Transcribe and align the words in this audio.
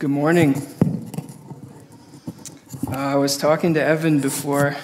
Good 0.00 0.08
morning. 0.08 0.54
Uh, 2.90 2.96
I 2.96 3.16
was 3.16 3.36
talking 3.36 3.74
to 3.74 3.84
Evan 3.84 4.18
before 4.18 4.78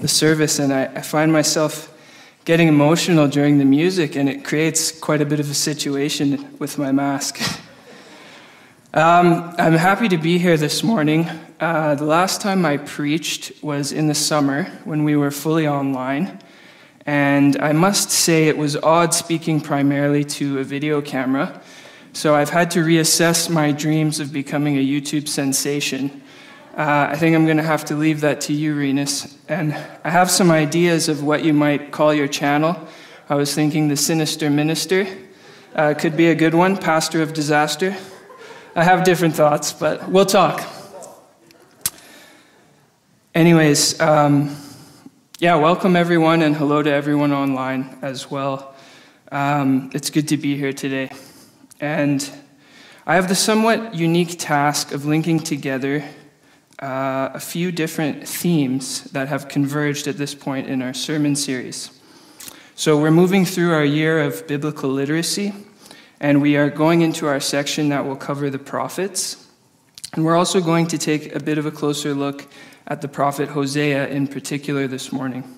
the 0.00 0.08
service, 0.08 0.58
and 0.58 0.72
I, 0.72 0.86
I, 0.86 1.02
find 1.02 1.30
myself 1.30 1.96
getting 2.44 2.66
emotional 2.66 3.28
during 3.28 3.58
the 3.58 3.64
music, 3.64 4.16
and 4.16 4.28
it 4.28 4.44
creates 4.44 4.90
quite 4.90 5.20
a 5.20 5.24
bit 5.24 5.38
of 5.38 5.48
a 5.48 5.54
situation 5.54 6.58
with 6.58 6.78
my 6.78 6.90
mask. 6.90 7.40
um, 8.92 9.54
I'm 9.56 9.74
happy 9.74 10.08
to 10.08 10.18
be 10.18 10.38
here 10.38 10.56
this 10.56 10.82
morning. 10.82 11.30
Uh, 11.60 11.94
the 11.94 12.04
last 12.04 12.40
time 12.40 12.66
I 12.66 12.78
preached 12.78 13.52
was 13.62 13.92
in 13.92 14.08
the 14.08 14.16
summer 14.16 14.64
when 14.82 15.04
we 15.04 15.14
were 15.14 15.30
fully 15.30 15.68
online. 15.68 16.40
And 17.06 17.56
I 17.62 17.70
must 17.70 18.10
say, 18.10 18.48
it 18.48 18.58
was 18.58 18.74
odd 18.74 19.14
speaking 19.14 19.60
primarily 19.60 20.24
to 20.24 20.58
a 20.58 20.64
video 20.64 21.00
camera. 21.00 21.62
So 22.18 22.34
I've 22.34 22.50
had 22.50 22.72
to 22.72 22.80
reassess 22.80 23.48
my 23.48 23.70
dreams 23.70 24.18
of 24.18 24.32
becoming 24.32 24.76
a 24.76 24.84
YouTube 24.84 25.28
sensation. 25.28 26.20
Uh, 26.76 27.06
I 27.10 27.16
think 27.16 27.36
I'm 27.36 27.44
going 27.44 27.58
to 27.58 27.62
have 27.62 27.84
to 27.84 27.94
leave 27.94 28.22
that 28.22 28.40
to 28.40 28.52
you, 28.52 28.74
Renus. 28.74 29.36
And 29.48 29.72
I 30.02 30.10
have 30.10 30.28
some 30.28 30.50
ideas 30.50 31.08
of 31.08 31.22
what 31.22 31.44
you 31.44 31.52
might 31.52 31.92
call 31.92 32.12
your 32.12 32.26
channel. 32.26 32.88
I 33.28 33.36
was 33.36 33.54
thinking 33.54 33.86
the 33.86 33.96
Sinister 33.96 34.50
Minister 34.50 35.06
uh, 35.76 35.94
could 35.96 36.16
be 36.16 36.26
a 36.26 36.34
good 36.34 36.54
one, 36.54 36.76
Pastor 36.76 37.22
of 37.22 37.34
Disaster. 37.34 37.96
I 38.74 38.82
have 38.82 39.04
different 39.04 39.36
thoughts, 39.36 39.72
but 39.72 40.08
we'll 40.08 40.26
talk. 40.26 40.68
Anyways, 43.32 44.00
um, 44.00 44.56
yeah, 45.38 45.54
welcome 45.54 45.94
everyone, 45.94 46.42
and 46.42 46.56
hello 46.56 46.82
to 46.82 46.90
everyone 46.90 47.30
online 47.30 47.96
as 48.02 48.28
well. 48.28 48.74
Um, 49.30 49.92
it's 49.94 50.10
good 50.10 50.26
to 50.26 50.36
be 50.36 50.56
here 50.56 50.72
today. 50.72 51.12
And 51.80 52.28
I 53.06 53.14
have 53.14 53.28
the 53.28 53.34
somewhat 53.34 53.94
unique 53.94 54.38
task 54.38 54.92
of 54.92 55.04
linking 55.04 55.38
together 55.38 56.04
uh, 56.80 57.30
a 57.34 57.40
few 57.40 57.72
different 57.72 58.26
themes 58.26 59.04
that 59.12 59.28
have 59.28 59.48
converged 59.48 60.06
at 60.06 60.16
this 60.16 60.34
point 60.34 60.68
in 60.68 60.82
our 60.82 60.94
sermon 60.94 61.36
series. 61.36 61.90
So 62.74 63.00
we're 63.00 63.10
moving 63.10 63.44
through 63.44 63.72
our 63.72 63.84
year 63.84 64.20
of 64.20 64.46
biblical 64.46 64.90
literacy, 64.90 65.52
and 66.20 66.40
we 66.40 66.56
are 66.56 66.70
going 66.70 67.00
into 67.00 67.26
our 67.26 67.40
section 67.40 67.88
that 67.88 68.04
will 68.04 68.16
cover 68.16 68.50
the 68.50 68.58
prophets. 68.58 69.48
And 70.12 70.24
we're 70.24 70.36
also 70.36 70.60
going 70.60 70.86
to 70.88 70.98
take 70.98 71.34
a 71.34 71.40
bit 71.40 71.58
of 71.58 71.66
a 71.66 71.70
closer 71.70 72.14
look 72.14 72.46
at 72.86 73.02
the 73.02 73.08
prophet 73.08 73.48
Hosea 73.50 74.08
in 74.08 74.28
particular 74.28 74.86
this 74.86 75.12
morning. 75.12 75.57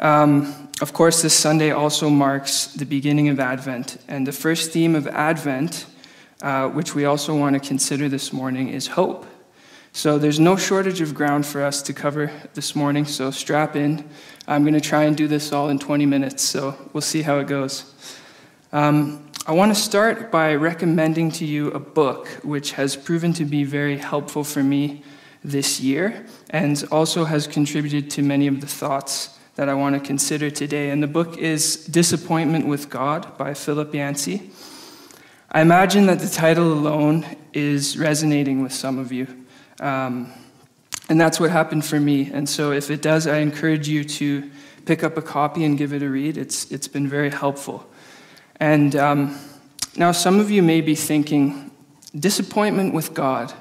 Um, 0.00 0.70
of 0.80 0.94
course, 0.94 1.20
this 1.20 1.34
Sunday 1.34 1.72
also 1.72 2.08
marks 2.08 2.68
the 2.68 2.86
beginning 2.86 3.28
of 3.28 3.38
Advent, 3.38 3.98
and 4.08 4.26
the 4.26 4.32
first 4.32 4.72
theme 4.72 4.94
of 4.94 5.06
Advent, 5.06 5.84
uh, 6.40 6.70
which 6.70 6.94
we 6.94 7.04
also 7.04 7.36
want 7.36 7.52
to 7.52 7.60
consider 7.60 8.08
this 8.08 8.32
morning, 8.32 8.68
is 8.68 8.86
hope. 8.86 9.26
So 9.92 10.18
there's 10.18 10.40
no 10.40 10.56
shortage 10.56 11.02
of 11.02 11.14
ground 11.14 11.44
for 11.44 11.62
us 11.62 11.82
to 11.82 11.92
cover 11.92 12.32
this 12.54 12.74
morning, 12.74 13.04
so 13.04 13.30
strap 13.30 13.76
in. 13.76 14.08
I'm 14.48 14.62
going 14.62 14.72
to 14.72 14.80
try 14.80 15.04
and 15.04 15.14
do 15.14 15.28
this 15.28 15.52
all 15.52 15.68
in 15.68 15.78
20 15.78 16.06
minutes, 16.06 16.42
so 16.42 16.78
we'll 16.94 17.02
see 17.02 17.20
how 17.20 17.38
it 17.38 17.46
goes. 17.46 17.94
Um, 18.72 19.28
I 19.46 19.52
want 19.52 19.74
to 19.74 19.78
start 19.78 20.30
by 20.30 20.54
recommending 20.54 21.30
to 21.32 21.44
you 21.44 21.72
a 21.72 21.78
book 21.78 22.26
which 22.42 22.72
has 22.72 22.96
proven 22.96 23.34
to 23.34 23.44
be 23.44 23.64
very 23.64 23.98
helpful 23.98 24.44
for 24.44 24.62
me 24.62 25.02
this 25.44 25.78
year 25.78 26.24
and 26.48 26.82
also 26.90 27.24
has 27.24 27.46
contributed 27.46 28.10
to 28.12 28.22
many 28.22 28.46
of 28.46 28.62
the 28.62 28.66
thoughts 28.66 29.36
that 29.60 29.68
I 29.68 29.74
want 29.74 29.94
to 29.94 30.00
consider 30.00 30.48
today. 30.48 30.88
And 30.88 31.02
the 31.02 31.06
book 31.06 31.36
is 31.36 31.84
Disappointment 31.84 32.66
with 32.66 32.88
God 32.88 33.36
by 33.36 33.52
Philip 33.52 33.92
Yancey. 33.92 34.50
I 35.52 35.60
imagine 35.60 36.06
that 36.06 36.18
the 36.18 36.30
title 36.30 36.72
alone 36.72 37.26
is 37.52 37.98
resonating 37.98 38.62
with 38.62 38.72
some 38.72 38.98
of 38.98 39.12
you. 39.12 39.26
Um, 39.78 40.32
and 41.10 41.20
that's 41.20 41.38
what 41.38 41.50
happened 41.50 41.84
for 41.84 42.00
me. 42.00 42.30
And 42.32 42.48
so 42.48 42.72
if 42.72 42.90
it 42.90 43.02
does, 43.02 43.26
I 43.26 43.40
encourage 43.40 43.86
you 43.86 44.02
to 44.02 44.50
pick 44.86 45.04
up 45.04 45.18
a 45.18 45.22
copy 45.22 45.66
and 45.66 45.76
give 45.76 45.92
it 45.92 46.02
a 46.02 46.08
read. 46.08 46.38
It's, 46.38 46.72
it's 46.72 46.88
been 46.88 47.06
very 47.06 47.28
helpful. 47.28 47.86
And 48.58 48.96
um, 48.96 49.38
now 49.94 50.12
some 50.12 50.40
of 50.40 50.50
you 50.50 50.62
may 50.62 50.80
be 50.80 50.94
thinking, 50.94 51.70
disappointment 52.18 52.94
with 52.94 53.12
God. 53.12 53.52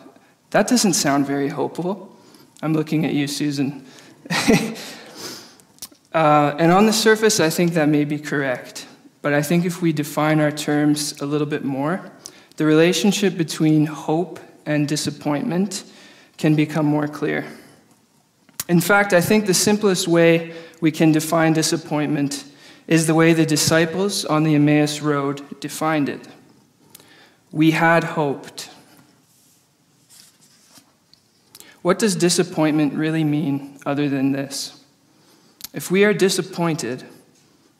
That 0.51 0.69
doesn't 0.69 0.93
sound 0.93 1.27
very 1.27 1.49
hopeful. 1.49 2.15
I'm 2.61 2.73
looking 2.73 3.05
at 3.05 3.11
you, 3.11 3.27
Susan. 3.27 3.85
uh, 6.13 6.55
and 6.57 6.71
on 6.71 6.85
the 6.85 6.93
surface, 6.93 7.39
I 7.39 7.49
think 7.49 7.73
that 7.73 7.87
may 7.87 8.05
be 8.05 8.17
correct. 8.17 8.87
But 9.21 9.33
I 9.33 9.41
think 9.41 9.65
if 9.65 9.81
we 9.81 9.91
define 9.93 10.39
our 10.39 10.51
terms 10.51 11.21
a 11.21 11.25
little 11.25 11.47
bit 11.47 11.63
more, 11.63 12.11
the 12.57 12.65
relationship 12.65 13.37
between 13.37 13.85
hope 13.85 14.39
and 14.65 14.87
disappointment 14.87 15.83
can 16.37 16.55
become 16.55 16.85
more 16.85 17.07
clear. 17.07 17.45
In 18.67 18.79
fact, 18.79 19.13
I 19.13 19.21
think 19.21 19.45
the 19.45 19.53
simplest 19.53 20.07
way 20.07 20.53
we 20.79 20.91
can 20.91 21.11
define 21.11 21.53
disappointment 21.53 22.45
is 22.87 23.07
the 23.07 23.15
way 23.15 23.33
the 23.33 23.45
disciples 23.45 24.25
on 24.25 24.43
the 24.43 24.55
Emmaus 24.55 25.01
Road 25.01 25.59
defined 25.59 26.09
it. 26.09 26.27
We 27.51 27.71
had 27.71 28.03
hoped. 28.03 28.69
What 31.81 31.99
does 31.99 32.15
disappointment 32.15 32.93
really 32.93 33.23
mean 33.23 33.79
other 33.85 34.07
than 34.09 34.31
this? 34.31 34.78
If 35.73 35.91
we 35.91 36.03
are 36.03 36.13
disappointed, 36.13 37.03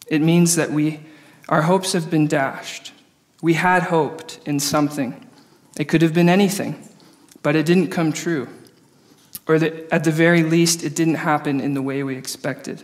it 0.08 0.22
means 0.22 0.56
that 0.56 0.72
we, 0.72 1.00
our 1.48 1.64
hopes 1.64 1.94
have 1.94 2.10
been 2.10 2.28
dashed. 2.28 2.94
We 3.42 3.54
had 3.54 3.84
hoped 3.84 4.40
in 4.46 4.60
something. 4.60 5.26
It 5.78 5.86
could 5.86 6.02
have 6.02 6.14
been 6.14 6.30
anything, 6.30 6.88
but 7.42 7.56
it 7.56 7.66
didn't 7.66 7.90
come 7.90 8.12
true. 8.12 8.48
Or 9.48 9.58
that 9.58 9.92
at 9.92 10.04
the 10.04 10.12
very 10.12 10.44
least, 10.44 10.84
it 10.84 10.96
didn't 10.96 11.16
happen 11.16 11.60
in 11.60 11.74
the 11.74 11.82
way 11.82 12.04
we 12.04 12.16
expected. 12.16 12.84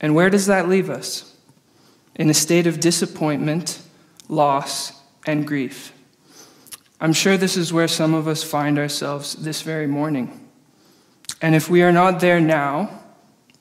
And 0.00 0.14
where 0.14 0.30
does 0.30 0.46
that 0.46 0.68
leave 0.68 0.90
us? 0.90 1.36
In 2.16 2.28
a 2.30 2.34
state 2.34 2.66
of 2.66 2.80
disappointment, 2.80 3.80
loss, 4.28 4.92
and 5.26 5.46
grief. 5.46 5.92
I'm 7.00 7.12
sure 7.12 7.36
this 7.36 7.56
is 7.56 7.72
where 7.72 7.88
some 7.88 8.14
of 8.14 8.26
us 8.26 8.42
find 8.42 8.78
ourselves 8.78 9.34
this 9.34 9.62
very 9.62 9.86
morning. 9.86 10.48
And 11.42 11.54
if 11.54 11.68
we 11.68 11.82
are 11.82 11.92
not 11.92 12.20
there 12.20 12.40
now, 12.40 13.03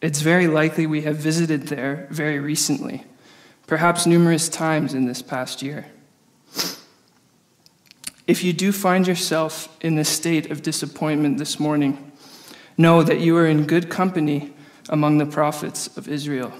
it's 0.04 0.20
very 0.20 0.48
likely 0.48 0.86
we 0.86 1.04
have 1.04 1.16
visited 1.16 1.68
there 1.68 2.08
very 2.12 2.38
recently, 2.38 3.06
perhaps 3.68 4.06
numerous 4.06 4.50
times 4.50 4.94
in 4.94 5.06
this 5.06 5.22
past 5.22 5.62
year. 5.62 5.86
If 8.28 8.44
you 8.44 8.52
do 8.52 8.74
find 8.74 9.08
yourself 9.08 9.70
in 9.80 9.96
this 9.96 10.10
state 10.10 10.52
of 10.52 10.62
disappointment 10.62 11.38
this 11.38 11.58
morning, 11.58 12.12
know 12.78 13.02
that 13.02 13.22
you 13.22 13.38
are 13.38 13.48
in 13.48 13.66
good 13.66 13.90
company 13.90 14.54
among 14.90 15.20
the 15.20 15.26
prophets 15.26 15.96
of 15.96 16.10
Israel. 16.10 16.52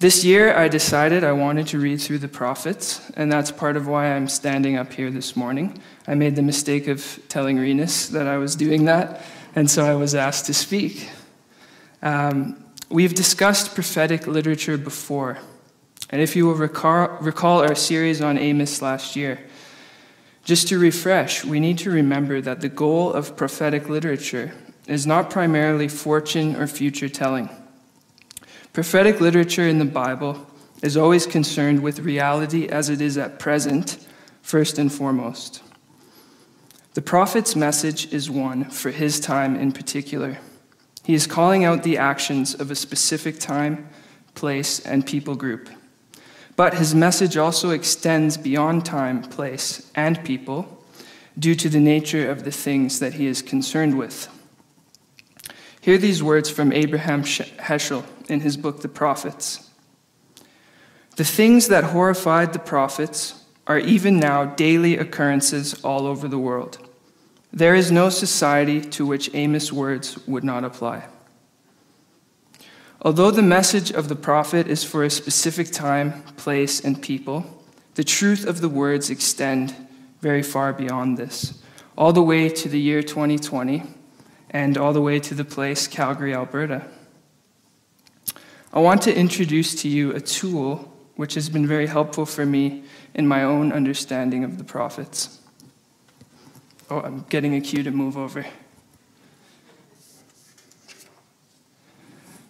This 0.00 0.24
year, 0.24 0.56
I 0.56 0.66
decided 0.66 1.22
I 1.22 1.32
wanted 1.32 1.68
to 1.68 1.78
read 1.78 2.00
through 2.00 2.18
the 2.18 2.26
prophets, 2.26 3.12
and 3.14 3.30
that's 3.30 3.52
part 3.52 3.76
of 3.76 3.86
why 3.86 4.06
I'm 4.06 4.26
standing 4.26 4.76
up 4.76 4.92
here 4.92 5.10
this 5.12 5.36
morning. 5.36 5.80
I 6.08 6.16
made 6.16 6.34
the 6.34 6.42
mistake 6.42 6.88
of 6.88 7.20
telling 7.28 7.58
Renus 7.58 8.08
that 8.10 8.26
I 8.26 8.38
was 8.38 8.56
doing 8.56 8.86
that, 8.86 9.22
and 9.54 9.70
so 9.70 9.84
I 9.84 9.94
was 9.94 10.16
asked 10.16 10.46
to 10.46 10.54
speak. 10.54 11.10
Um, 12.02 12.64
we've 12.88 13.14
discussed 13.14 13.74
prophetic 13.74 14.26
literature 14.26 14.78
before, 14.78 15.38
and 16.08 16.20
if 16.20 16.34
you 16.34 16.46
will 16.46 16.54
recall, 16.54 17.08
recall 17.20 17.60
our 17.60 17.74
series 17.74 18.20
on 18.20 18.38
Amos 18.38 18.80
last 18.80 19.16
year, 19.16 19.40
just 20.44 20.68
to 20.68 20.78
refresh, 20.78 21.44
we 21.44 21.60
need 21.60 21.78
to 21.78 21.90
remember 21.90 22.40
that 22.40 22.60
the 22.60 22.68
goal 22.68 23.12
of 23.12 23.36
prophetic 23.36 23.88
literature 23.88 24.52
is 24.86 25.06
not 25.06 25.30
primarily 25.30 25.88
fortune 25.88 26.56
or 26.56 26.66
future 26.66 27.08
telling. 27.08 27.48
Prophetic 28.72 29.20
literature 29.20 29.68
in 29.68 29.78
the 29.78 29.84
Bible 29.84 30.46
is 30.82 30.96
always 30.96 31.26
concerned 31.26 31.82
with 31.82 32.00
reality 32.00 32.66
as 32.66 32.88
it 32.88 33.00
is 33.00 33.18
at 33.18 33.38
present, 33.38 34.04
first 34.42 34.78
and 34.78 34.92
foremost. 34.92 35.62
The 36.94 37.02
prophet's 37.02 37.54
message 37.54 38.12
is 38.12 38.30
one 38.30 38.64
for 38.64 38.90
his 38.90 39.20
time 39.20 39.54
in 39.54 39.72
particular. 39.72 40.38
He 41.10 41.16
is 41.16 41.26
calling 41.26 41.64
out 41.64 41.82
the 41.82 41.98
actions 41.98 42.54
of 42.54 42.70
a 42.70 42.76
specific 42.76 43.40
time, 43.40 43.88
place, 44.36 44.78
and 44.78 45.04
people 45.04 45.34
group. 45.34 45.68
But 46.54 46.74
his 46.74 46.94
message 46.94 47.36
also 47.36 47.70
extends 47.70 48.36
beyond 48.36 48.84
time, 48.84 49.22
place, 49.22 49.90
and 49.96 50.24
people 50.24 50.84
due 51.36 51.56
to 51.56 51.68
the 51.68 51.80
nature 51.80 52.30
of 52.30 52.44
the 52.44 52.52
things 52.52 53.00
that 53.00 53.14
he 53.14 53.26
is 53.26 53.42
concerned 53.42 53.98
with. 53.98 54.28
Hear 55.80 55.98
these 55.98 56.22
words 56.22 56.48
from 56.48 56.72
Abraham 56.72 57.24
Heschel 57.24 58.04
in 58.28 58.42
his 58.42 58.56
book, 58.56 58.80
The 58.82 58.88
Prophets. 58.88 59.68
The 61.16 61.24
things 61.24 61.66
that 61.66 61.82
horrified 61.82 62.52
the 62.52 62.60
prophets 62.60 63.42
are 63.66 63.80
even 63.80 64.20
now 64.20 64.44
daily 64.44 64.96
occurrences 64.96 65.74
all 65.82 66.06
over 66.06 66.28
the 66.28 66.38
world. 66.38 66.88
There 67.52 67.74
is 67.74 67.90
no 67.90 68.10
society 68.10 68.80
to 68.80 69.04
which 69.04 69.34
Amos' 69.34 69.72
words 69.72 70.18
would 70.26 70.44
not 70.44 70.64
apply. 70.64 71.06
Although 73.02 73.30
the 73.30 73.42
message 73.42 73.90
of 73.90 74.08
the 74.08 74.16
prophet 74.16 74.66
is 74.68 74.84
for 74.84 75.02
a 75.02 75.10
specific 75.10 75.70
time, 75.70 76.22
place, 76.36 76.80
and 76.84 77.00
people, 77.00 77.64
the 77.94 78.04
truth 78.04 78.46
of 78.46 78.60
the 78.60 78.68
words 78.68 79.10
extend 79.10 79.74
very 80.20 80.42
far 80.42 80.72
beyond 80.72 81.16
this, 81.16 81.62
all 81.96 82.12
the 82.12 82.22
way 82.22 82.48
to 82.48 82.68
the 82.68 82.78
year 82.78 83.02
2020 83.02 83.82
and 84.50 84.76
all 84.76 84.92
the 84.92 85.00
way 85.00 85.18
to 85.18 85.34
the 85.34 85.44
place 85.44 85.88
Calgary, 85.88 86.34
Alberta. 86.34 86.86
I 88.72 88.80
want 88.80 89.02
to 89.02 89.16
introduce 89.16 89.74
to 89.82 89.88
you 89.88 90.12
a 90.12 90.20
tool 90.20 90.92
which 91.16 91.34
has 91.34 91.48
been 91.48 91.66
very 91.66 91.86
helpful 91.86 92.26
for 92.26 92.46
me 92.46 92.84
in 93.14 93.26
my 93.26 93.42
own 93.42 93.72
understanding 93.72 94.44
of 94.44 94.58
the 94.58 94.64
prophets. 94.64 95.39
Oh, 96.90 97.00
I'm 97.00 97.24
getting 97.28 97.54
a 97.54 97.60
cue 97.60 97.84
to 97.84 97.92
move 97.92 98.16
over. 98.16 98.44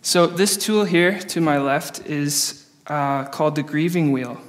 So, 0.01 0.27
this 0.27 0.57
tool 0.57 0.85
here 0.85 1.19
to 1.19 1.43
my 1.43 1.59
left 1.59 2.07
is 2.07 2.67
uh, 2.87 3.25
called 3.25 3.55
the 3.55 3.63
grieving 3.63 4.13
wheel. 4.13 4.41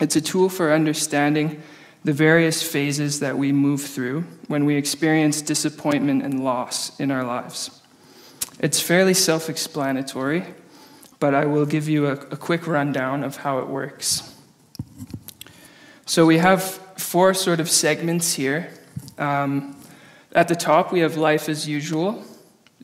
It's 0.00 0.16
a 0.16 0.22
tool 0.22 0.48
for 0.48 0.72
understanding 0.72 1.62
the 2.02 2.14
various 2.14 2.62
phases 2.62 3.20
that 3.20 3.36
we 3.36 3.52
move 3.52 3.82
through 3.82 4.22
when 4.48 4.64
we 4.64 4.76
experience 4.76 5.42
disappointment 5.42 6.22
and 6.22 6.42
loss 6.42 6.98
in 6.98 7.10
our 7.10 7.24
lives. 7.24 7.82
It's 8.58 8.80
fairly 8.80 9.14
self 9.14 9.50
explanatory, 9.50 10.44
but 11.20 11.34
I 11.34 11.44
will 11.44 11.66
give 11.66 11.90
you 11.90 12.06
a, 12.06 12.12
a, 12.12 12.36
quick 12.36 12.66
rundown 12.66 13.22
of 13.22 13.36
how 13.36 13.58
it 13.58 13.68
works. 13.68 14.34
So 16.06 16.24
we 16.24 16.38
have 16.38 16.62
four 16.96 17.34
sort 17.34 17.60
of 17.60 17.68
segments 17.68 18.34
here. 18.34 18.70
Um, 19.18 19.76
at 20.32 20.48
the 20.48 20.56
top, 20.56 20.92
we 20.92 21.00
have 21.00 21.16
life 21.16 21.48
as 21.48 21.68
usual. 21.68 22.24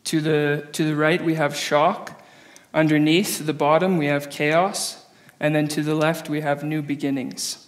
To 0.05 0.21
the, 0.21 0.69
to 0.73 0.85
the 0.85 0.97
right, 0.97 1.23
we 1.23 1.35
have 1.35 1.57
shock. 1.57 2.23
Underneath 2.73 3.45
the 3.45 3.53
bottom, 3.53 3.99
we 3.99 4.07
have 4.07 4.31
chaos. 4.31 5.05
And 5.39 5.55
then 5.55 5.69
to 5.69 5.83
the 5.83 5.95
left, 5.95 6.29
we 6.29 6.41
have 6.43 6.63
new 6.63 6.83
beginnings. 6.83 7.67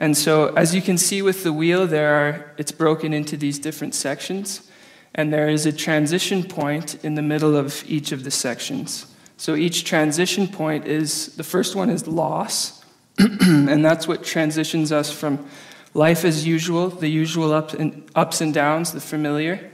And 0.00 0.16
so, 0.16 0.48
as 0.54 0.74
you 0.74 0.80
can 0.80 0.96
see 0.96 1.20
with 1.20 1.42
the 1.42 1.52
wheel, 1.52 1.86
there 1.86 2.14
are, 2.14 2.54
it's 2.56 2.72
broken 2.72 3.12
into 3.12 3.36
these 3.36 3.58
different 3.58 3.94
sections, 3.94 4.70
and 5.14 5.30
there 5.30 5.48
is 5.48 5.66
a 5.66 5.72
transition 5.72 6.42
point 6.42 7.04
in 7.04 7.16
the 7.16 7.22
middle 7.22 7.54
of 7.54 7.84
each 7.86 8.10
of 8.10 8.24
the 8.24 8.30
sections. 8.30 9.06
So 9.36 9.54
each 9.54 9.84
transition 9.84 10.48
point 10.48 10.86
is 10.86 11.36
the 11.36 11.44
first 11.44 11.74
one 11.74 11.90
is 11.90 12.06
loss, 12.06 12.82
and 13.18 13.84
that's 13.84 14.08
what 14.08 14.24
transitions 14.24 14.90
us 14.90 15.12
from 15.12 15.46
life 15.94 16.24
as 16.24 16.46
usual, 16.46 16.88
the 16.88 17.08
usual 17.08 17.52
up 17.52 17.72
and, 17.72 18.08
ups 18.14 18.40
and 18.40 18.54
downs, 18.54 18.92
the 18.92 19.00
familiar, 19.00 19.70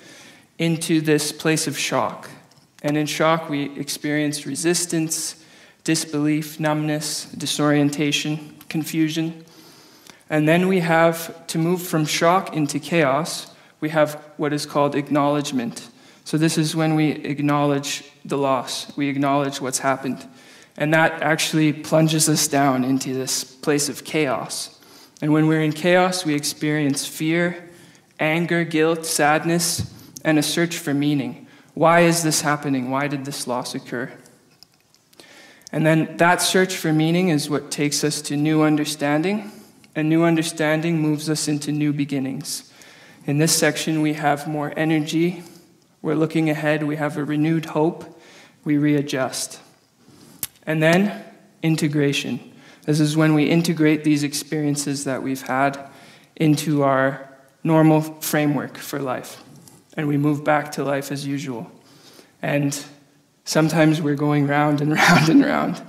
into 0.59 1.01
this 1.01 1.33
place 1.33 1.67
of 1.67 1.79
shock. 1.79 2.31
And 2.83 2.97
in 2.97 3.07
shock, 3.07 3.49
we 3.49 3.79
experience 3.79 4.47
resistance, 4.47 5.45
disbelief, 5.85 6.59
numbness, 6.59 7.27
disorientation, 7.27 8.57
confusion. 8.69 9.45
And 10.29 10.49
then 10.49 10.69
we 10.69 10.81
have 10.81 11.47
to 11.49 11.59
move 11.59 11.83
from 11.83 12.05
shock 12.07 12.55
into 12.55 12.79
chaos, 12.79 13.53
we 13.81 13.91
have 13.91 14.15
what 14.37 14.53
is 14.53 14.67
called 14.67 14.95
acknowledgement. 14.95 15.89
So, 16.25 16.39
this 16.39 16.59
is 16.59 16.75
when 16.75 16.97
we 16.97 17.11
acknowledge 17.11 18.11
the 18.25 18.37
loss, 18.37 18.97
we 18.97 19.09
acknowledge 19.09 19.61
what's 19.61 19.79
happened. 19.79 20.27
And 20.77 20.93
that 20.93 21.23
actually 21.23 21.73
plunges 21.73 22.29
us 22.29 22.49
down 22.49 22.85
into 22.85 23.15
this 23.15 23.45
place 23.45 23.89
of 23.89 24.05
chaos. 24.05 24.76
And 25.21 25.33
when 25.33 25.47
we're 25.47 25.63
in 25.63 25.73
chaos, 25.73 26.25
we 26.25 26.35
experience 26.35 27.07
fear, 27.07 27.71
anger, 28.21 28.65
guilt, 28.65 29.07
sadness, 29.07 29.93
and 30.25 30.39
a 30.39 30.43
search 30.43 30.77
for 30.77 30.93
meaning. 30.93 31.47
Why 31.75 32.01
is 32.01 32.23
this 32.23 32.43
happening? 32.43 32.91
Why 32.91 33.09
did 33.09 33.25
this 33.25 33.47
loss 33.47 33.75
occur? 33.75 34.13
And 35.73 35.85
then 35.85 36.17
that 36.19 36.41
search 36.43 36.77
for 36.77 36.93
meaning 36.93 37.29
is 37.29 37.51
what 37.51 37.71
takes 37.71 38.05
us 38.05 38.23
to 38.23 38.37
new 38.37 38.63
understanding 38.63 39.53
and 39.97 40.11
new 40.11 40.25
understanding 40.25 41.01
moves 41.01 41.31
us 41.31 41.49
into 41.49 41.73
new 41.73 41.93
beginnings. 41.93 42.71
In 43.25 43.39
this 43.39 43.57
section, 43.57 44.03
we 44.03 44.13
have 44.13 44.47
more 44.47 44.73
energy. 44.77 45.43
We're 46.03 46.15
looking 46.15 46.51
ahead. 46.51 46.83
We 46.85 46.97
have 46.97 47.17
a 47.17 47.25
renewed 47.25 47.65
hope. 47.65 48.21
We 48.63 48.77
readjust. 48.77 49.59
And 50.67 50.83
then, 50.83 51.25
integration. 51.63 52.53
This 52.87 53.01
is 53.01 53.17
when 53.17 53.35
we 53.35 53.45
integrate 53.45 54.05
these 54.05 54.23
experiences 54.23 55.05
that 55.05 55.23
we've 55.23 55.43
had 55.43 55.79
into 56.37 56.83
our 56.83 57.29
normal 57.63 58.01
framework 58.01 58.77
for 58.79 58.99
life. 58.99 59.43
And 59.97 60.09
we 60.09 60.17
move 60.17 60.45
back 60.45 60.73
to 60.73 60.85
life 60.85 61.13
as 61.13 61.27
usual. 61.27 61.71
And 62.41 62.83
sometimes 63.45 64.01
we're 64.01 64.15
going 64.15 64.47
round 64.47 64.81
and 64.81 64.93
round 64.95 65.29
and 65.29 65.45
round. 65.45 65.83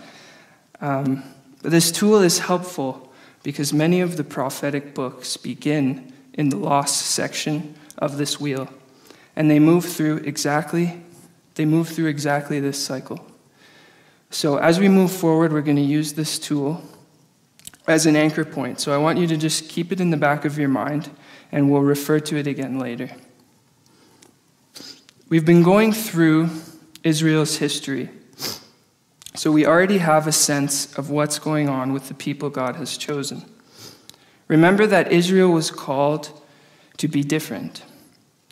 Um, 0.81 1.23
but 1.61 1.71
this 1.71 1.91
tool 1.91 2.21
is 2.21 2.39
helpful 2.39 3.11
because 3.43 3.73
many 3.73 4.01
of 4.01 4.17
the 4.17 4.23
prophetic 4.23 4.93
books 4.93 5.37
begin 5.37 6.11
in 6.33 6.49
the 6.49 6.57
lost 6.57 7.05
section 7.05 7.75
of 7.97 8.17
this 8.17 8.39
wheel 8.39 8.69
and 9.35 9.49
they 9.49 9.59
move 9.59 9.85
through 9.85 10.17
exactly 10.17 11.01
they 11.55 11.65
move 11.65 11.89
through 11.89 12.07
exactly 12.07 12.59
this 12.59 12.83
cycle 12.83 13.25
so 14.29 14.57
as 14.57 14.79
we 14.79 14.89
move 14.89 15.11
forward 15.11 15.51
we're 15.51 15.61
going 15.61 15.77
to 15.77 15.81
use 15.81 16.13
this 16.13 16.37
tool 16.37 16.81
as 17.87 18.05
an 18.05 18.15
anchor 18.15 18.45
point 18.45 18.79
so 18.79 18.93
i 18.93 18.97
want 18.97 19.17
you 19.17 19.27
to 19.27 19.37
just 19.37 19.69
keep 19.69 19.91
it 19.91 19.99
in 19.99 20.09
the 20.09 20.17
back 20.17 20.45
of 20.45 20.57
your 20.57 20.69
mind 20.69 21.09
and 21.51 21.71
we'll 21.71 21.81
refer 21.81 22.19
to 22.19 22.37
it 22.37 22.47
again 22.47 22.77
later 22.77 23.09
we've 25.29 25.45
been 25.45 25.63
going 25.63 25.91
through 25.91 26.49
israel's 27.03 27.57
history 27.57 28.09
so 29.37 29.51
we 29.51 29.67
already 29.67 29.99
have 29.99 30.25
a 30.25 30.31
sense 30.31 30.97
of 30.97 31.11
what's 31.11 31.37
going 31.37 31.69
on 31.69 31.93
with 31.93 32.07
the 32.07 32.15
people 32.15 32.49
God 32.49 32.75
has 32.77 32.97
chosen. 32.97 33.45
Remember 34.47 34.87
that 34.87 35.11
Israel 35.11 35.51
was 35.51 35.69
called 35.69 36.31
to 36.97 37.07
be 37.07 37.21
different, 37.21 37.83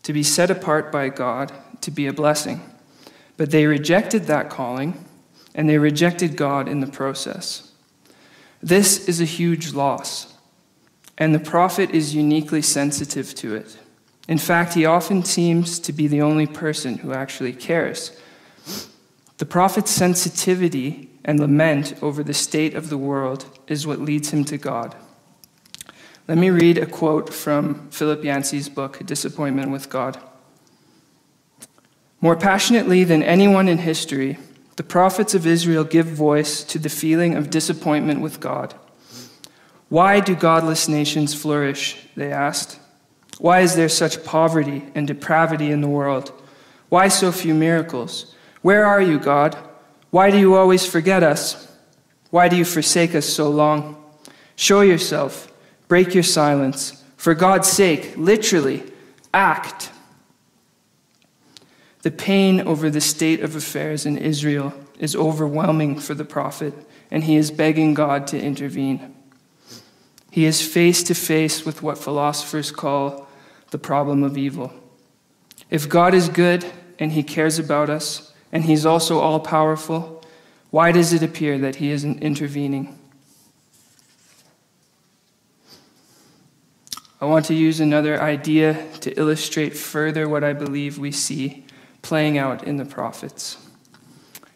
to 0.03 0.13
be 0.13 0.21
set 0.21 0.51
apart 0.51 0.91
by 0.91 1.09
God, 1.09 1.51
to 1.81 1.89
be 1.89 2.05
a 2.05 2.13
blessing. 2.13 2.61
But 3.35 3.49
they 3.49 3.65
rejected 3.65 4.25
that 4.25 4.51
calling, 4.51 5.03
and 5.55 5.67
they 5.67 5.79
rejected 5.79 6.35
God 6.35 6.67
in 6.67 6.81
the 6.81 6.87
process. 6.87 7.71
This 8.61 9.07
is 9.07 9.19
a 9.19 9.25
huge 9.25 9.73
loss, 9.73 10.35
and 11.17 11.33
the 11.33 11.39
prophet 11.39 11.89
is 11.89 12.13
uniquely 12.13 12.61
sensitive 12.61 13.33
to 13.35 13.55
it. 13.55 13.77
In 14.27 14.37
fact, 14.37 14.73
he 14.73 14.85
often 14.85 15.23
seems 15.23 15.79
to 15.79 15.93
be 15.93 16.07
the 16.07 16.21
only 16.21 16.45
person 16.45 16.99
who 16.99 17.13
actually 17.13 17.53
cares 17.53 18.11
the 19.37 19.45
prophet's 19.45 19.91
sensitivity 19.91 21.09
and 21.25 21.39
lament 21.39 21.93
over 22.01 22.23
the 22.23 22.33
state 22.33 22.73
of 22.73 22.89
the 22.89 22.97
world 22.97 23.45
is 23.67 23.85
what 23.85 23.99
leads 23.99 24.31
him 24.31 24.45
to 24.45 24.57
God. 24.57 24.95
Let 26.27 26.37
me 26.37 26.49
read 26.49 26.77
a 26.77 26.85
quote 26.85 27.33
from 27.33 27.89
Philip 27.91 28.23
Yancey's 28.23 28.69
book, 28.69 29.05
Disappointment 29.05 29.71
with 29.71 29.89
God. 29.89 30.17
More 32.21 32.37
passionately 32.37 33.03
than 33.03 33.21
anyone 33.21 33.67
in 33.67 33.79
history, 33.79 34.37
the 34.75 34.83
prophets 34.83 35.33
of 35.33 35.47
Israel 35.47 35.83
give 35.83 36.05
voice 36.07 36.63
to 36.65 36.79
the 36.79 36.89
feeling 36.89 37.35
of 37.35 37.49
disappointment 37.49 38.21
with 38.21 38.39
God. 38.39 38.73
Why 39.89 40.19
do 40.19 40.35
godless 40.35 40.87
nations 40.87 41.33
flourish? 41.33 42.07
They 42.15 42.31
asked. 42.31 42.79
Why 43.39 43.61
is 43.61 43.75
there 43.75 43.89
such 43.89 44.23
poverty 44.23 44.83
and 44.95 45.07
depravity 45.07 45.71
in 45.71 45.81
the 45.81 45.87
world? 45.87 46.31
Why 46.89 47.07
so 47.07 47.31
few 47.31 47.53
miracles? 47.53 48.35
Where 48.61 48.85
are 48.85 49.01
you, 49.01 49.19
God? 49.19 49.57
Why 50.09 50.31
do 50.31 50.37
you 50.37 50.55
always 50.55 50.85
forget 50.85 51.23
us? 51.23 51.71
Why 52.31 52.47
do 52.47 52.55
you 52.55 52.65
forsake 52.65 53.15
us 53.15 53.25
so 53.25 53.49
long? 53.49 54.03
Show 54.55 54.81
yourself, 54.81 55.51
break 55.87 56.13
your 56.13 56.23
silence. 56.23 57.03
For 57.17 57.33
God's 57.33 57.67
sake, 57.67 58.13
literally, 58.17 58.83
act. 59.33 59.91
The 62.05 62.11
pain 62.11 62.61
over 62.61 62.91
the 62.91 63.01
state 63.01 63.41
of 63.41 63.55
affairs 63.55 64.05
in 64.05 64.15
Israel 64.15 64.75
is 64.99 65.15
overwhelming 65.15 65.97
for 65.97 66.13
the 66.13 66.23
prophet, 66.23 66.75
and 67.09 67.23
he 67.23 67.35
is 67.35 67.49
begging 67.49 67.95
God 67.95 68.27
to 68.27 68.39
intervene. 68.39 69.15
He 70.29 70.45
is 70.45 70.61
face 70.61 71.01
to 71.01 71.15
face 71.15 71.65
with 71.65 71.81
what 71.81 71.97
philosophers 71.97 72.69
call 72.69 73.27
the 73.71 73.79
problem 73.79 74.21
of 74.21 74.37
evil. 74.37 74.71
If 75.71 75.89
God 75.89 76.13
is 76.13 76.29
good 76.29 76.63
and 76.99 77.11
he 77.11 77.23
cares 77.23 77.57
about 77.57 77.89
us, 77.89 78.31
and 78.51 78.65
he's 78.65 78.85
also 78.85 79.17
all 79.17 79.39
powerful, 79.39 80.23
why 80.69 80.91
does 80.91 81.11
it 81.11 81.23
appear 81.23 81.57
that 81.57 81.77
he 81.77 81.89
isn't 81.89 82.21
intervening? 82.21 82.99
I 87.19 87.25
want 87.25 87.45
to 87.45 87.55
use 87.55 87.79
another 87.79 88.21
idea 88.21 88.85
to 88.99 89.19
illustrate 89.19 89.75
further 89.75 90.29
what 90.29 90.43
I 90.43 90.53
believe 90.53 90.99
we 90.99 91.11
see 91.11 91.64
playing 92.05 92.37
out 92.37 92.63
in 92.63 92.77
the 92.77 92.85
prophets. 92.85 93.57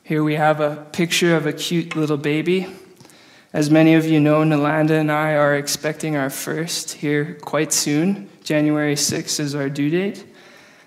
Here 0.04 0.24
we 0.24 0.36
have 0.36 0.60
a 0.60 0.86
picture 0.92 1.36
of 1.36 1.48
a 1.48 1.52
cute 1.52 1.96
little 1.96 2.16
baby. 2.16 2.68
As 3.54 3.72
many 3.72 3.96
of 3.96 4.06
you 4.06 4.20
know, 4.20 4.42
Nalanda 4.42 4.92
and 4.92 5.12
I 5.12 5.34
are 5.34 5.56
expecting 5.56 6.16
our 6.16 6.30
first 6.30 6.92
here 6.92 7.40
quite 7.42 7.74
soon. 7.74 8.30
January 8.44 8.94
6th 8.94 9.40
is 9.40 9.56
our 9.56 9.68
due 9.68 9.90
date. 9.90 10.26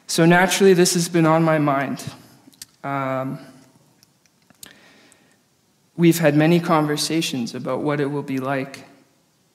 So 0.07 0.25
naturally, 0.25 0.73
this 0.73 0.95
has 0.95 1.09
been 1.09 1.26
on 1.26 1.42
my 1.42 1.59
mind. 1.59 2.04
Um, 2.85 3.40
we've 5.97 6.21
had 6.21 6.37
many 6.37 6.61
conversations 6.61 7.57
about 7.57 7.81
what 7.81 7.99
it 7.99 8.07
will 8.07 8.23
be 8.23 8.38
like 8.38 8.85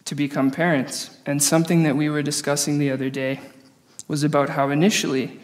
to 0.04 0.14
become 0.14 0.52
parents. 0.52 1.18
And 1.26 1.42
something 1.42 1.84
that 1.84 1.96
we 1.96 2.10
were 2.10 2.22
discussing 2.22 2.80
the 2.80 2.92
other 2.92 3.10
day 3.10 3.40
was 4.10 4.26
about 4.26 4.50
how 4.50 4.72
initially 4.72 5.40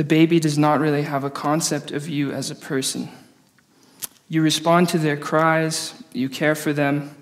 the 0.00 0.04
baby 0.04 0.40
does 0.40 0.56
not 0.56 0.80
really 0.80 1.02
have 1.02 1.24
a 1.24 1.28
concept 1.28 1.90
of 1.90 2.08
you 2.08 2.32
as 2.32 2.50
a 2.50 2.54
person. 2.54 3.10
You 4.30 4.40
respond 4.40 4.88
to 4.88 4.98
their 4.98 5.18
cries, 5.18 5.92
you 6.14 6.30
care 6.30 6.54
for 6.54 6.72
them, 6.72 7.14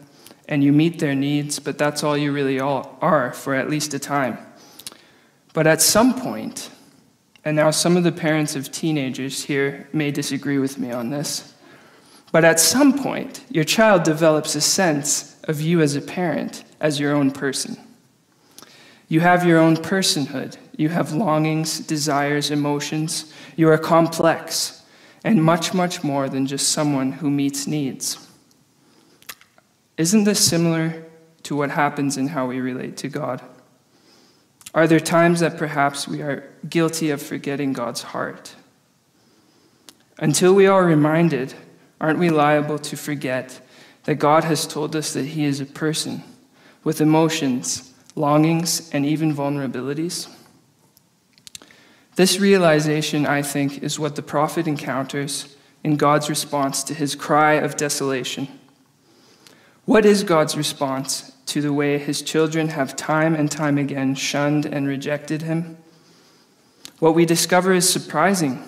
and 0.48 0.62
you 0.62 0.72
meet 0.72 1.00
their 1.00 1.16
needs, 1.16 1.58
but 1.58 1.76
that's 1.76 2.04
all 2.04 2.16
you 2.16 2.30
really 2.30 2.60
all 2.60 2.96
are 3.00 3.32
for 3.32 3.56
at 3.56 3.68
least 3.68 3.94
a 3.94 3.98
time. 3.98 4.38
But 5.52 5.66
at 5.66 5.82
some 5.82 6.20
point, 6.20 6.70
and 7.44 7.56
now 7.56 7.72
some 7.72 7.96
of 7.96 8.04
the 8.04 8.12
parents 8.12 8.54
of 8.54 8.70
teenagers 8.70 9.42
here 9.42 9.88
may 9.92 10.12
disagree 10.12 10.60
with 10.60 10.78
me 10.78 10.92
on 10.92 11.10
this, 11.10 11.54
but 12.30 12.44
at 12.44 12.60
some 12.60 12.96
point, 12.96 13.44
your 13.50 13.64
child 13.64 14.04
develops 14.04 14.54
a 14.54 14.60
sense 14.60 15.36
of 15.48 15.60
you 15.60 15.80
as 15.80 15.96
a 15.96 16.00
parent, 16.00 16.62
as 16.78 17.00
your 17.00 17.12
own 17.12 17.32
person. 17.32 17.76
You 19.08 19.18
have 19.18 19.44
your 19.44 19.58
own 19.58 19.76
personhood. 19.78 20.58
You 20.78 20.90
have 20.90 21.12
longings, 21.12 21.80
desires, 21.80 22.52
emotions. 22.52 23.34
You 23.56 23.68
are 23.68 23.76
complex 23.76 24.84
and 25.24 25.42
much, 25.42 25.74
much 25.74 26.04
more 26.04 26.28
than 26.28 26.46
just 26.46 26.68
someone 26.68 27.12
who 27.12 27.28
meets 27.28 27.66
needs. 27.66 28.28
Isn't 29.96 30.22
this 30.22 30.38
similar 30.38 31.04
to 31.42 31.56
what 31.56 31.70
happens 31.70 32.16
in 32.16 32.28
how 32.28 32.46
we 32.46 32.60
relate 32.60 32.96
to 32.98 33.08
God? 33.08 33.42
Are 34.72 34.86
there 34.86 35.00
times 35.00 35.40
that 35.40 35.58
perhaps 35.58 36.06
we 36.06 36.22
are 36.22 36.48
guilty 36.68 37.10
of 37.10 37.20
forgetting 37.20 37.72
God's 37.72 38.02
heart? 38.02 38.54
Until 40.16 40.54
we 40.54 40.68
are 40.68 40.84
reminded, 40.84 41.54
aren't 42.00 42.20
we 42.20 42.30
liable 42.30 42.78
to 42.78 42.96
forget 42.96 43.60
that 44.04 44.20
God 44.20 44.44
has 44.44 44.64
told 44.64 44.94
us 44.94 45.12
that 45.12 45.26
He 45.26 45.44
is 45.44 45.60
a 45.60 45.66
person 45.66 46.22
with 46.84 47.00
emotions, 47.00 47.92
longings, 48.14 48.88
and 48.90 49.04
even 49.04 49.34
vulnerabilities? 49.34 50.32
This 52.18 52.40
realization, 52.40 53.26
I 53.26 53.42
think, 53.42 53.80
is 53.80 54.00
what 54.00 54.16
the 54.16 54.22
prophet 54.22 54.66
encounters 54.66 55.54
in 55.84 55.96
God's 55.96 56.28
response 56.28 56.82
to 56.82 56.92
his 56.92 57.14
cry 57.14 57.52
of 57.52 57.76
desolation. 57.76 58.48
What 59.84 60.04
is 60.04 60.24
God's 60.24 60.56
response 60.56 61.30
to 61.46 61.60
the 61.60 61.72
way 61.72 61.96
his 61.96 62.20
children 62.20 62.70
have 62.70 62.96
time 62.96 63.36
and 63.36 63.48
time 63.48 63.78
again 63.78 64.16
shunned 64.16 64.66
and 64.66 64.88
rejected 64.88 65.42
him? 65.42 65.78
What 66.98 67.14
we 67.14 67.24
discover 67.24 67.72
is 67.72 67.88
surprising. 67.88 68.64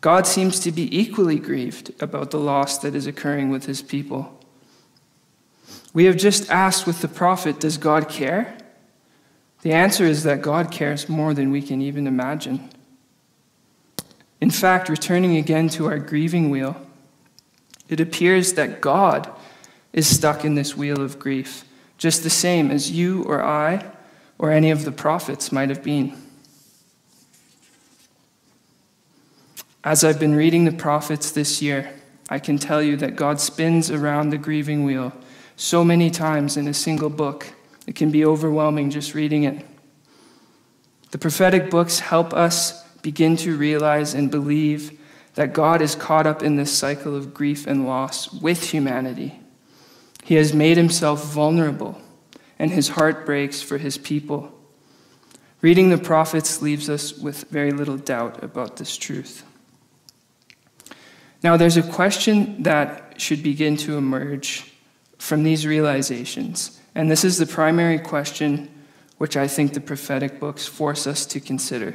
God 0.00 0.26
seems 0.26 0.58
to 0.60 0.72
be 0.72 0.88
equally 0.98 1.38
grieved 1.38 1.92
about 2.02 2.30
the 2.30 2.40
loss 2.40 2.78
that 2.78 2.94
is 2.94 3.06
occurring 3.06 3.50
with 3.50 3.66
his 3.66 3.82
people. 3.82 4.42
We 5.92 6.06
have 6.06 6.16
just 6.16 6.48
asked 6.48 6.86
with 6.86 7.02
the 7.02 7.08
prophet, 7.08 7.60
Does 7.60 7.76
God 7.76 8.08
care? 8.08 8.56
The 9.62 9.72
answer 9.72 10.04
is 10.04 10.22
that 10.22 10.42
God 10.42 10.70
cares 10.70 11.08
more 11.08 11.34
than 11.34 11.50
we 11.50 11.60
can 11.60 11.82
even 11.82 12.06
imagine. 12.06 12.70
In 14.40 14.50
fact, 14.50 14.88
returning 14.88 15.36
again 15.36 15.68
to 15.70 15.86
our 15.86 15.98
grieving 15.98 16.48
wheel, 16.48 16.80
it 17.88 18.00
appears 18.00 18.54
that 18.54 18.80
God 18.80 19.30
is 19.92 20.06
stuck 20.06 20.44
in 20.44 20.54
this 20.54 20.76
wheel 20.76 21.00
of 21.00 21.18
grief 21.18 21.64
just 21.98 22.22
the 22.22 22.30
same 22.30 22.70
as 22.70 22.90
you 22.90 23.22
or 23.24 23.42
I 23.42 23.84
or 24.38 24.50
any 24.50 24.70
of 24.70 24.86
the 24.86 24.92
prophets 24.92 25.52
might 25.52 25.68
have 25.68 25.82
been. 25.82 26.16
As 29.84 30.02
I've 30.02 30.18
been 30.18 30.34
reading 30.34 30.64
the 30.64 30.72
prophets 30.72 31.30
this 31.30 31.60
year, 31.60 31.92
I 32.30 32.38
can 32.38 32.56
tell 32.56 32.82
you 32.82 32.96
that 32.96 33.16
God 33.16 33.40
spins 33.40 33.90
around 33.90 34.30
the 34.30 34.38
grieving 34.38 34.84
wheel 34.84 35.12
so 35.56 35.84
many 35.84 36.10
times 36.10 36.56
in 36.56 36.68
a 36.68 36.74
single 36.74 37.10
book. 37.10 37.52
It 37.90 37.96
can 37.96 38.12
be 38.12 38.24
overwhelming 38.24 38.90
just 38.90 39.14
reading 39.14 39.42
it. 39.42 39.66
The 41.10 41.18
prophetic 41.18 41.70
books 41.70 41.98
help 41.98 42.32
us 42.32 42.84
begin 43.02 43.36
to 43.38 43.56
realize 43.56 44.14
and 44.14 44.30
believe 44.30 44.96
that 45.34 45.52
God 45.52 45.82
is 45.82 45.96
caught 45.96 46.24
up 46.24 46.40
in 46.40 46.54
this 46.54 46.70
cycle 46.70 47.16
of 47.16 47.34
grief 47.34 47.66
and 47.66 47.88
loss 47.88 48.32
with 48.32 48.70
humanity. 48.70 49.40
He 50.22 50.36
has 50.36 50.54
made 50.54 50.76
himself 50.76 51.24
vulnerable, 51.34 52.00
and 52.60 52.70
his 52.70 52.90
heart 52.90 53.26
breaks 53.26 53.60
for 53.60 53.76
his 53.76 53.98
people. 53.98 54.56
Reading 55.60 55.90
the 55.90 55.98
prophets 55.98 56.62
leaves 56.62 56.88
us 56.88 57.18
with 57.18 57.50
very 57.50 57.72
little 57.72 57.96
doubt 57.96 58.44
about 58.44 58.76
this 58.76 58.96
truth. 58.96 59.44
Now, 61.42 61.56
there's 61.56 61.76
a 61.76 61.82
question 61.82 62.62
that 62.62 63.20
should 63.20 63.42
begin 63.42 63.76
to 63.78 63.96
emerge 63.96 64.74
from 65.18 65.42
these 65.42 65.66
realizations, 65.66 66.79
and 66.94 67.10
this 67.10 67.24
is 67.24 67.38
the 67.38 67.46
primary 67.46 67.98
question 67.98 68.68
which 69.20 69.36
I 69.36 69.46
think 69.48 69.74
the 69.74 69.82
prophetic 69.82 70.40
books 70.40 70.66
force 70.66 71.06
us 71.06 71.26
to 71.26 71.40
consider. 71.40 71.94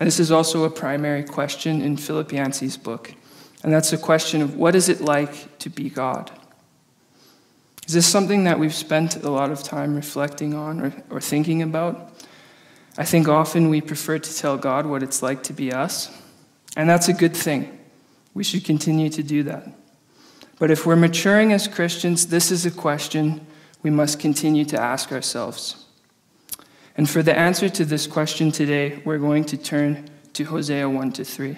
And 0.00 0.08
this 0.08 0.18
is 0.18 0.32
also 0.32 0.64
a 0.64 0.70
primary 0.70 1.22
question 1.22 1.80
in 1.80 1.96
Philip 1.96 2.32
Yancey's 2.32 2.76
book, 2.76 3.14
and 3.62 3.72
that's 3.72 3.92
the 3.92 3.96
question 3.96 4.42
of 4.42 4.56
what 4.56 4.74
is 4.74 4.88
it 4.88 5.00
like 5.00 5.56
to 5.58 5.70
be 5.70 5.88
God? 5.88 6.32
Is 7.86 7.94
this 7.94 8.08
something 8.08 8.42
that 8.42 8.58
we've 8.58 8.74
spent 8.74 9.22
a 9.22 9.30
lot 9.30 9.52
of 9.52 9.62
time 9.62 9.94
reflecting 9.94 10.52
on 10.52 10.80
or, 10.80 10.92
or 11.10 11.20
thinking 11.20 11.62
about? 11.62 12.12
I 12.98 13.04
think 13.04 13.28
often 13.28 13.68
we 13.68 13.80
prefer 13.80 14.18
to 14.18 14.36
tell 14.36 14.56
God 14.56 14.84
what 14.84 15.04
it's 15.04 15.22
like 15.22 15.44
to 15.44 15.52
be 15.52 15.72
us, 15.72 16.10
and 16.76 16.90
that's 16.90 17.06
a 17.06 17.12
good 17.12 17.36
thing. 17.36 17.78
We 18.34 18.42
should 18.42 18.64
continue 18.64 19.10
to 19.10 19.22
do 19.22 19.44
that. 19.44 19.68
But 20.58 20.72
if 20.72 20.86
we're 20.86 20.96
maturing 20.96 21.52
as 21.52 21.68
Christians, 21.68 22.26
this 22.26 22.50
is 22.50 22.66
a 22.66 22.70
question 22.72 23.45
we 23.86 23.90
must 23.90 24.18
continue 24.18 24.64
to 24.64 24.76
ask 24.76 25.12
ourselves. 25.12 25.84
And 26.96 27.08
for 27.08 27.22
the 27.22 27.38
answer 27.38 27.68
to 27.68 27.84
this 27.84 28.08
question 28.08 28.50
today, 28.50 29.00
we're 29.04 29.18
going 29.18 29.44
to 29.44 29.56
turn 29.56 30.10
to 30.32 30.42
Hosea 30.42 30.90
1 30.90 31.12
to 31.12 31.24
3. 31.24 31.56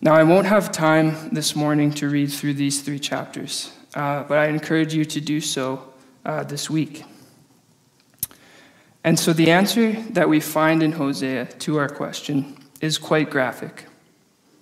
Now, 0.00 0.14
I 0.14 0.22
won't 0.22 0.46
have 0.46 0.72
time 0.72 1.28
this 1.32 1.54
morning 1.54 1.92
to 2.00 2.08
read 2.08 2.32
through 2.32 2.54
these 2.54 2.80
three 2.80 2.98
chapters, 2.98 3.70
uh, 3.94 4.22
but 4.22 4.38
I 4.38 4.46
encourage 4.46 4.94
you 4.94 5.04
to 5.04 5.20
do 5.20 5.42
so 5.42 5.92
uh, 6.24 6.44
this 6.44 6.70
week. 6.70 7.04
And 9.04 9.20
so, 9.20 9.34
the 9.34 9.50
answer 9.50 9.92
that 10.12 10.30
we 10.30 10.40
find 10.40 10.82
in 10.82 10.92
Hosea 10.92 11.44
to 11.44 11.76
our 11.76 11.90
question 11.90 12.56
is 12.80 12.96
quite 12.96 13.28
graphic. 13.28 13.84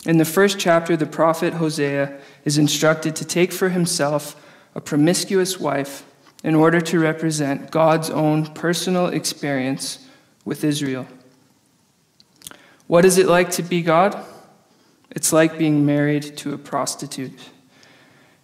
In 0.05 0.17
the 0.17 0.25
first 0.25 0.59
chapter, 0.59 0.97
the 0.97 1.05
prophet 1.05 1.53
Hosea 1.53 2.19
is 2.43 2.57
instructed 2.57 3.15
to 3.15 3.23
take 3.23 3.53
for 3.53 3.69
himself 3.69 4.35
a 4.75 4.81
promiscuous 4.81 5.59
wife 5.59 6.05
in 6.43 6.55
order 6.55 6.79
to 6.79 6.99
represent 6.99 7.71
God's 7.71 8.09
own 8.09 8.45
personal 8.53 9.07
experience 9.07 10.07
with 10.45 10.63
Israel. 10.63 11.07
What 12.87 13.05
is 13.05 13.17
it 13.17 13.27
like 13.27 13.51
to 13.51 13.63
be 13.63 13.81
God? 13.81 14.25
It's 15.11 15.33
like 15.33 15.57
being 15.57 15.85
married 15.85 16.37
to 16.37 16.53
a 16.53 16.57
prostitute, 16.57 17.49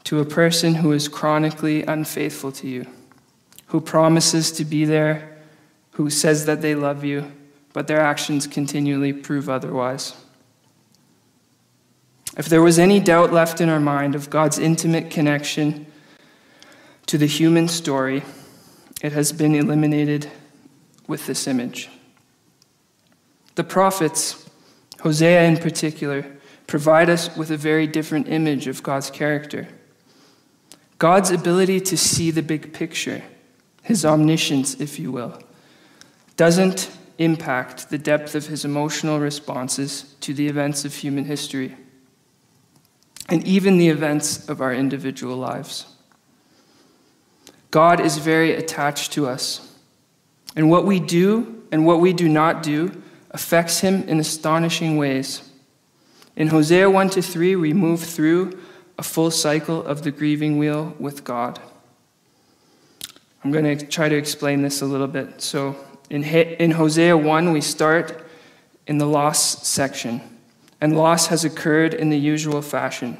to 0.03 0.19
a 0.19 0.25
person 0.25 0.75
who 0.75 0.91
is 0.91 1.07
chronically 1.07 1.83
unfaithful 1.83 2.51
to 2.53 2.67
you, 2.67 2.85
who 3.67 3.79
promises 3.79 4.51
to 4.53 4.65
be 4.65 4.85
there, 4.85 5.37
who 5.91 6.09
says 6.09 6.45
that 6.45 6.61
they 6.61 6.75
love 6.75 7.03
you, 7.03 7.31
but 7.73 7.87
their 7.87 8.01
actions 8.01 8.47
continually 8.47 9.13
prove 9.13 9.49
otherwise. 9.49 10.13
If 12.37 12.49
there 12.49 12.61
was 12.61 12.77
any 12.77 12.99
doubt 12.99 13.31
left 13.31 13.61
in 13.61 13.69
our 13.69 13.79
mind 13.79 14.13
of 14.13 14.29
God's 14.29 14.59
intimate 14.59 15.09
connection 15.09 15.87
to 17.07 17.17
the 17.17 17.25
human 17.25 17.67
story, 17.67 18.23
it 19.01 19.11
has 19.11 19.31
been 19.31 19.55
eliminated 19.55 20.29
with 21.07 21.27
this 21.27 21.47
image. 21.47 21.89
The 23.55 23.63
prophets, 23.63 24.49
Hosea 25.01 25.43
in 25.43 25.57
particular, 25.57 26.25
provide 26.67 27.09
us 27.09 27.35
with 27.37 27.51
a 27.51 27.57
very 27.57 27.87
different 27.87 28.27
image 28.27 28.67
of 28.67 28.83
God's 28.83 29.09
character. 29.09 29.67
God's 30.97 31.31
ability 31.31 31.81
to 31.81 31.97
see 31.97 32.31
the 32.31 32.41
big 32.41 32.73
picture, 32.73 33.23
his 33.83 34.05
omniscience, 34.05 34.79
if 34.79 34.99
you 34.99 35.11
will, 35.11 35.39
doesn't 36.37 36.89
impact 37.17 37.89
the 37.89 37.97
depth 37.97 38.35
of 38.35 38.47
his 38.47 38.65
emotional 38.65 39.19
responses 39.19 40.15
to 40.21 40.33
the 40.33 40.47
events 40.47 40.83
of 40.83 40.93
human 40.93 41.25
history 41.25 41.75
and 43.29 43.45
even 43.47 43.77
the 43.77 43.89
events 43.89 44.47
of 44.49 44.61
our 44.61 44.73
individual 44.73 45.37
lives. 45.37 45.94
God 47.71 47.99
is 47.99 48.17
very 48.17 48.53
attached 48.53 49.13
to 49.13 49.27
us, 49.27 49.75
and 50.55 50.69
what 50.69 50.85
we 50.85 50.99
do 50.99 51.63
and 51.71 51.85
what 51.85 51.99
we 51.99 52.13
do 52.13 52.29
not 52.29 52.63
do 52.63 53.01
affects 53.31 53.81
him 53.81 54.03
in 54.07 54.19
astonishing 54.19 54.97
ways. 54.97 55.49
In 56.35 56.47
Hosea 56.47 56.89
1 56.89 57.09
to 57.11 57.21
3, 57.21 57.55
we 57.55 57.73
move 57.73 58.01
through 58.01 58.57
a 58.97 59.03
full 59.03 59.31
cycle 59.31 59.83
of 59.83 60.03
the 60.03 60.11
grieving 60.11 60.57
wheel 60.57 60.95
with 60.99 61.23
God. 61.23 61.59
I'm 63.43 63.51
going 63.51 63.77
to 63.77 63.85
try 63.85 64.09
to 64.09 64.15
explain 64.15 64.61
this 64.61 64.81
a 64.81 64.85
little 64.85 65.07
bit. 65.07 65.41
So, 65.41 65.75
in, 66.09 66.23
in 66.23 66.71
Hosea 66.71 67.17
1, 67.17 67.51
we 67.51 67.61
start 67.61 68.25
in 68.87 68.97
the 68.97 69.05
loss 69.05 69.67
section, 69.67 70.21
and 70.79 70.95
loss 70.97 71.27
has 71.27 71.43
occurred 71.43 71.93
in 71.93 72.09
the 72.09 72.17
usual 72.17 72.61
fashion. 72.61 73.17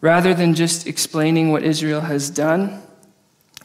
Rather 0.00 0.32
than 0.32 0.54
just 0.54 0.86
explaining 0.86 1.52
what 1.52 1.62
Israel 1.62 2.02
has 2.02 2.30
done, 2.30 2.82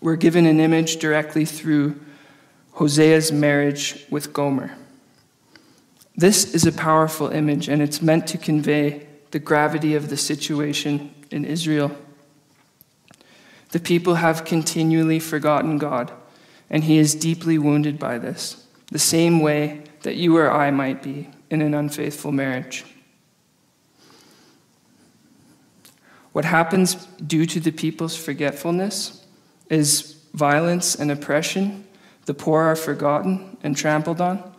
we're 0.06 0.16
given 0.16 0.46
an 0.46 0.60
image 0.60 0.98
directly 0.98 1.46
through 1.46 2.00
Hosea's 2.74 3.32
marriage 3.32 4.06
with 4.12 4.32
Gomer. 4.32 4.78
This 6.16 6.54
is 6.54 6.68
a 6.68 6.72
powerful 6.72 7.30
image, 7.30 7.68
and 7.68 7.82
it's 7.82 8.04
meant 8.04 8.28
to 8.28 8.38
convey 8.38 9.08
the 9.32 9.40
gravity 9.40 9.96
of 9.96 10.10
the 10.10 10.16
situation 10.16 11.12
in 11.32 11.44
Israel. 11.44 11.92
The 13.72 13.80
people 13.80 14.16
have 14.16 14.46
continually 14.46 15.18
forgotten 15.18 15.80
God, 15.80 16.12
and 16.70 16.84
He 16.84 17.00
is 17.00 17.16
deeply 17.16 17.58
wounded 17.58 17.98
by 17.98 18.20
this, 18.20 18.64
the 18.92 19.00
same 19.00 19.40
way 19.40 19.86
that 20.04 20.18
you 20.18 20.38
or 20.38 20.52
I 20.52 20.70
might 20.70 21.02
be 21.02 21.32
in 21.50 21.64
an 21.64 21.74
unfaithful 21.74 22.32
marriage. 22.32 22.86
What 26.32 26.46
happens 26.46 26.94
due 27.26 27.48
to 27.48 27.60
the 27.60 27.72
people's 27.72 28.16
forgetfulness 28.16 29.25
is 29.70 30.16
violence 30.34 30.96
and 30.96 31.12
oppression. 31.12 31.88
The 32.26 32.34
poor 32.34 32.62
are 32.64 32.76
forgotten 32.76 33.58
and 33.64 33.76
trampled 33.76 34.22
on. 34.22 34.56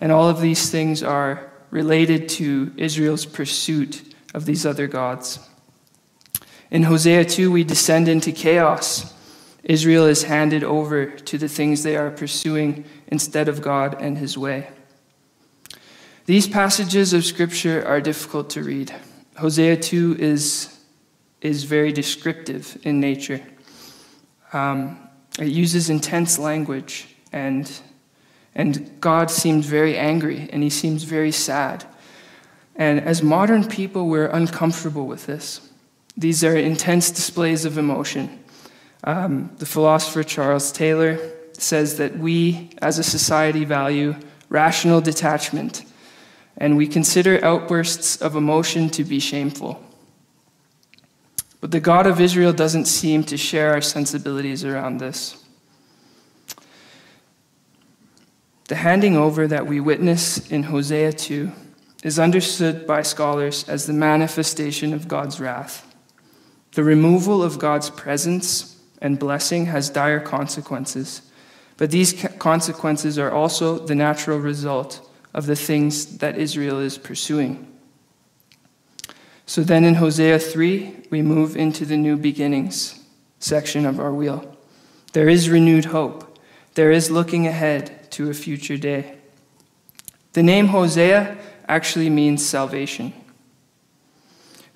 And 0.00 0.10
all 0.10 0.28
of 0.28 0.40
these 0.40 0.70
things 0.70 1.02
are 1.02 1.50
related 1.70 2.28
to 2.30 2.72
Israel's 2.76 3.26
pursuit 3.26 4.14
of 4.34 4.44
these 4.46 4.64
other 4.64 4.86
gods. 4.86 5.38
In 6.70 6.84
Hosea 6.84 7.24
2, 7.24 7.50
we 7.50 7.64
descend 7.64 8.08
into 8.08 8.32
chaos. 8.32 9.14
Israel 9.64 10.06
is 10.06 10.24
handed 10.24 10.64
over 10.64 11.06
to 11.06 11.36
the 11.36 11.48
things 11.48 11.82
they 11.82 11.96
are 11.96 12.10
pursuing 12.10 12.84
instead 13.08 13.48
of 13.48 13.60
God 13.60 14.00
and 14.00 14.18
His 14.18 14.38
way. 14.38 14.68
These 16.26 16.48
passages 16.48 17.12
of 17.12 17.24
Scripture 17.24 17.84
are 17.86 18.00
difficult 18.00 18.50
to 18.50 18.62
read. 18.62 18.94
Hosea 19.36 19.76
2 19.76 20.16
is 20.18 20.76
is 21.40 21.64
very 21.64 21.92
descriptive 21.92 22.78
in 22.82 23.00
nature. 23.00 23.40
Um, 24.52 25.08
it 25.38 25.48
uses 25.48 25.90
intense 25.90 26.38
language, 26.38 27.08
and, 27.32 27.70
and 28.54 29.00
God 29.00 29.30
seems 29.30 29.66
very 29.66 29.96
angry 29.96 30.48
and 30.52 30.62
he 30.62 30.70
seems 30.70 31.04
very 31.04 31.32
sad. 31.32 31.84
And 32.76 33.00
as 33.00 33.22
modern 33.22 33.68
people, 33.68 34.08
we're 34.08 34.26
uncomfortable 34.26 35.06
with 35.06 35.26
this. 35.26 35.60
These 36.16 36.42
are 36.44 36.56
intense 36.56 37.10
displays 37.10 37.64
of 37.64 37.78
emotion. 37.78 38.42
Um, 39.04 39.50
the 39.58 39.66
philosopher 39.66 40.22
Charles 40.22 40.72
Taylor 40.72 41.18
says 41.52 41.96
that 41.98 42.18
we, 42.18 42.70
as 42.82 42.98
a 42.98 43.02
society, 43.02 43.64
value 43.64 44.16
rational 44.48 45.00
detachment, 45.00 45.84
and 46.56 46.76
we 46.76 46.86
consider 46.86 47.42
outbursts 47.44 48.16
of 48.20 48.34
emotion 48.36 48.90
to 48.90 49.04
be 49.04 49.20
shameful. 49.20 49.82
But 51.60 51.72
the 51.72 51.80
God 51.80 52.06
of 52.06 52.20
Israel 52.20 52.52
doesn't 52.52 52.86
seem 52.86 53.24
to 53.24 53.36
share 53.36 53.72
our 53.72 53.80
sensibilities 53.80 54.64
around 54.64 54.98
this. 54.98 55.44
The 58.68 58.76
handing 58.76 59.16
over 59.16 59.46
that 59.48 59.66
we 59.66 59.80
witness 59.80 60.48
in 60.50 60.64
Hosea 60.64 61.12
2 61.12 61.50
is 62.02 62.18
understood 62.18 62.86
by 62.86 63.02
scholars 63.02 63.68
as 63.68 63.86
the 63.86 63.92
manifestation 63.92 64.94
of 64.94 65.08
God's 65.08 65.40
wrath. 65.40 65.86
The 66.72 66.84
removal 66.84 67.42
of 67.42 67.58
God's 67.58 67.90
presence 67.90 68.80
and 69.02 69.18
blessing 69.18 69.66
has 69.66 69.90
dire 69.90 70.20
consequences, 70.20 71.22
but 71.76 71.90
these 71.90 72.26
consequences 72.38 73.18
are 73.18 73.30
also 73.30 73.78
the 73.78 73.94
natural 73.94 74.38
result 74.38 75.10
of 75.34 75.46
the 75.46 75.56
things 75.56 76.18
that 76.18 76.38
Israel 76.38 76.78
is 76.78 76.96
pursuing. 76.96 77.69
So 79.50 79.64
then 79.64 79.84
in 79.84 79.96
Hosea 79.96 80.38
3, 80.38 81.06
we 81.10 81.22
move 81.22 81.56
into 81.56 81.84
the 81.84 81.96
new 81.96 82.16
beginnings 82.16 83.02
section 83.40 83.84
of 83.84 83.98
our 83.98 84.14
wheel. 84.14 84.56
There 85.12 85.28
is 85.28 85.50
renewed 85.50 85.86
hope. 85.86 86.38
There 86.74 86.92
is 86.92 87.10
looking 87.10 87.48
ahead 87.48 88.12
to 88.12 88.30
a 88.30 88.32
future 88.32 88.76
day. 88.76 89.16
The 90.34 90.44
name 90.44 90.68
Hosea 90.68 91.36
actually 91.66 92.08
means 92.10 92.46
salvation. 92.46 93.12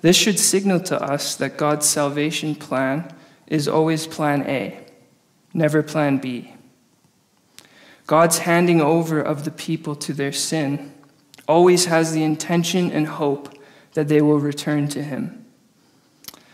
This 0.01 0.17
should 0.17 0.39
signal 0.39 0.81
to 0.81 1.01
us 1.01 1.35
that 1.35 1.55
God's 1.55 1.87
salvation 1.87 2.53
plan 2.53 3.15
is 3.47 3.69
always 3.69 4.05
plan 4.05 4.41
A, 4.45 4.77
never 5.53 5.83
plan 5.83 6.17
B. 6.17 6.53
God's 8.07 8.39
handing 8.39 8.81
over 8.81 9.21
of 9.21 9.45
the 9.45 9.51
people 9.51 9.95
to 9.95 10.11
their 10.11 10.33
sin 10.33 10.93
always 11.47 11.85
has 11.85 12.11
the 12.11 12.23
intention 12.23 12.91
and 12.91 13.07
hope 13.07 13.54
that 13.95 14.07
they 14.07 14.21
will 14.21 14.39
return 14.39 14.87
to 14.89 15.01
him. 15.01 15.45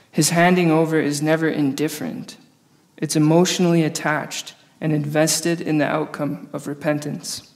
His 0.10 0.30
handing 0.30 0.72
over 0.72 1.00
is 1.00 1.22
never 1.22 1.50
indifferent, 1.50 2.38
it's 2.98 3.16
emotionally 3.16 3.84
attached 3.84 4.54
and 4.80 4.94
invested 4.94 5.60
in 5.60 5.78
the 5.78 5.86
outcome 5.86 6.50
of 6.54 6.68
repentance. 6.68 7.54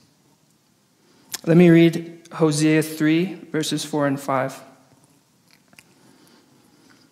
Let 1.44 1.56
me 1.56 1.70
read 1.70 2.28
Hosea 2.32 2.82
3, 2.82 3.34
verses 3.50 3.84
4 3.84 4.06
and 4.06 4.20
5. 4.20 4.62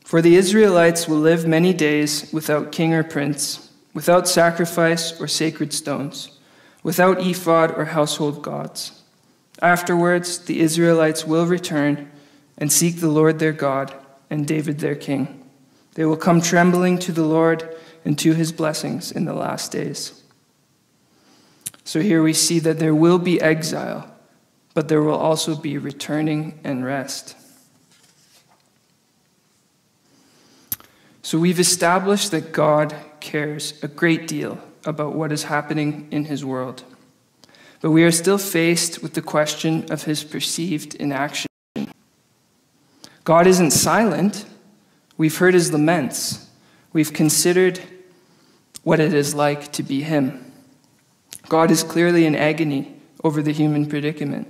For 0.04 0.20
the 0.20 0.36
Israelites 0.36 1.08
will 1.08 1.18
live 1.18 1.46
many 1.46 1.72
days 1.72 2.32
without 2.32 2.72
king 2.72 2.92
or 2.92 3.02
prince, 3.02 3.70
without 3.92 4.28
sacrifice 4.28 5.20
or 5.20 5.28
sacred 5.28 5.72
stones, 5.72 6.38
without 6.82 7.24
ephod 7.24 7.72
or 7.76 7.86
household 7.86 8.42
gods. 8.42 9.02
Afterwards, 9.62 10.38
the 10.38 10.60
Israelites 10.60 11.24
will 11.24 11.46
return 11.46 12.10
and 12.58 12.72
seek 12.72 13.00
the 13.00 13.10
Lord 13.10 13.38
their 13.38 13.52
God 13.52 13.94
and 14.30 14.46
David 14.46 14.78
their 14.78 14.94
king. 14.94 15.48
They 15.94 16.04
will 16.04 16.16
come 16.16 16.40
trembling 16.40 16.98
to 17.00 17.12
the 17.12 17.24
Lord 17.24 17.76
and 18.04 18.18
to 18.18 18.32
his 18.34 18.52
blessings 18.52 19.12
in 19.12 19.24
the 19.24 19.34
last 19.34 19.72
days. 19.72 20.22
So 21.84 22.00
here 22.00 22.22
we 22.22 22.32
see 22.32 22.58
that 22.60 22.78
there 22.78 22.94
will 22.94 23.18
be 23.18 23.40
exile, 23.40 24.10
but 24.72 24.88
there 24.88 25.02
will 25.02 25.16
also 25.16 25.54
be 25.54 25.78
returning 25.78 26.58
and 26.64 26.84
rest. 26.84 27.36
So 31.22 31.38
we've 31.38 31.60
established 31.60 32.30
that 32.32 32.52
God 32.52 32.94
cares 33.20 33.82
a 33.82 33.88
great 33.88 34.26
deal 34.28 34.58
about 34.84 35.14
what 35.14 35.32
is 35.32 35.44
happening 35.44 36.08
in 36.10 36.26
his 36.26 36.44
world. 36.44 36.84
But 37.80 37.90
we 37.90 38.04
are 38.04 38.10
still 38.10 38.38
faced 38.38 39.02
with 39.02 39.14
the 39.14 39.22
question 39.22 39.90
of 39.90 40.04
his 40.04 40.24
perceived 40.24 40.94
inaction. 40.94 41.48
God 43.24 43.46
isn't 43.46 43.70
silent. 43.70 44.44
We've 45.16 45.36
heard 45.36 45.54
his 45.54 45.72
laments. 45.72 46.48
We've 46.92 47.12
considered 47.12 47.80
what 48.82 49.00
it 49.00 49.14
is 49.14 49.34
like 49.34 49.72
to 49.72 49.82
be 49.82 50.02
him. 50.02 50.52
God 51.48 51.70
is 51.70 51.82
clearly 51.82 52.26
in 52.26 52.36
agony 52.36 52.94
over 53.22 53.42
the 53.42 53.52
human 53.52 53.86
predicament, 53.86 54.46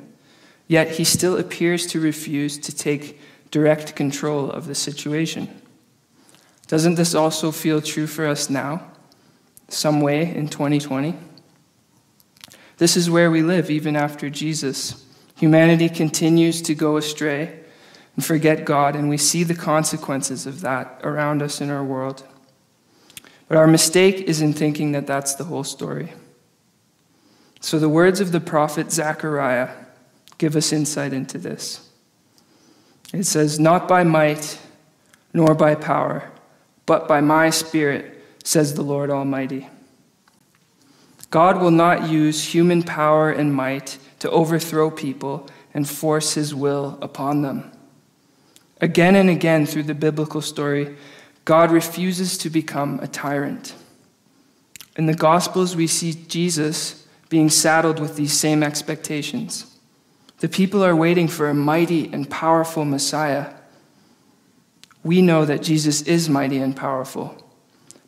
yet 0.66 0.90
he 0.90 1.04
still 1.04 1.36
appears 1.36 1.86
to 1.86 2.00
refuse 2.00 2.58
to 2.58 2.74
take 2.74 3.20
direct 3.52 3.94
control 3.94 4.50
of 4.50 4.66
the 4.66 4.74
situation. 4.74 5.48
Doesn't 6.66 6.96
this 6.96 7.14
also 7.14 7.52
feel 7.52 7.80
true 7.80 8.08
for 8.08 8.26
us 8.26 8.50
now, 8.50 8.90
some 9.68 10.00
way 10.00 10.34
in 10.34 10.48
2020? 10.48 11.14
This 12.78 12.96
is 12.96 13.08
where 13.08 13.30
we 13.30 13.42
live 13.42 13.70
even 13.70 13.94
after 13.94 14.28
Jesus. 14.28 15.04
Humanity 15.36 15.88
continues 15.88 16.60
to 16.62 16.74
go 16.74 16.96
astray 16.96 17.63
and 18.16 18.24
forget 18.24 18.64
God, 18.64 18.94
and 18.94 19.08
we 19.08 19.16
see 19.16 19.42
the 19.42 19.54
consequences 19.54 20.46
of 20.46 20.60
that 20.60 21.00
around 21.02 21.42
us 21.42 21.60
in 21.60 21.70
our 21.70 21.84
world. 21.84 22.24
But 23.48 23.56
our 23.56 23.66
mistake 23.66 24.20
is 24.22 24.40
in 24.40 24.52
thinking 24.52 24.92
that 24.92 25.06
that's 25.06 25.34
the 25.34 25.44
whole 25.44 25.64
story. 25.64 26.12
So 27.60 27.78
the 27.78 27.88
words 27.88 28.20
of 28.20 28.32
the 28.32 28.40
prophet 28.40 28.92
Zechariah 28.92 29.70
give 30.38 30.56
us 30.56 30.72
insight 30.72 31.12
into 31.12 31.38
this. 31.38 31.88
It 33.12 33.24
says, 33.24 33.58
Not 33.58 33.88
by 33.88 34.04
might 34.04 34.58
nor 35.32 35.54
by 35.54 35.74
power, 35.74 36.30
but 36.86 37.08
by 37.08 37.20
my 37.20 37.50
spirit, 37.50 38.22
says 38.44 38.74
the 38.74 38.82
Lord 38.82 39.10
Almighty. 39.10 39.68
God 41.30 41.60
will 41.60 41.70
not 41.72 42.08
use 42.08 42.54
human 42.54 42.82
power 42.82 43.30
and 43.30 43.52
might 43.52 43.98
to 44.20 44.30
overthrow 44.30 44.90
people 44.90 45.48
and 45.72 45.88
force 45.88 46.34
his 46.34 46.54
will 46.54 46.98
upon 47.02 47.42
them. 47.42 47.72
Again 48.80 49.14
and 49.14 49.30
again 49.30 49.66
through 49.66 49.84
the 49.84 49.94
biblical 49.94 50.40
story, 50.40 50.96
God 51.44 51.70
refuses 51.70 52.38
to 52.38 52.50
become 52.50 52.98
a 53.00 53.06
tyrant. 53.06 53.74
In 54.96 55.06
the 55.06 55.14
Gospels, 55.14 55.76
we 55.76 55.86
see 55.86 56.14
Jesus 56.14 57.06
being 57.28 57.50
saddled 57.50 57.98
with 58.00 58.16
these 58.16 58.32
same 58.32 58.62
expectations. 58.62 59.66
The 60.38 60.48
people 60.48 60.84
are 60.84 60.96
waiting 60.96 61.28
for 61.28 61.48
a 61.48 61.54
mighty 61.54 62.12
and 62.12 62.28
powerful 62.28 62.84
Messiah. 62.84 63.54
We 65.02 65.22
know 65.22 65.44
that 65.44 65.62
Jesus 65.62 66.02
is 66.02 66.28
mighty 66.28 66.58
and 66.58 66.76
powerful, 66.76 67.36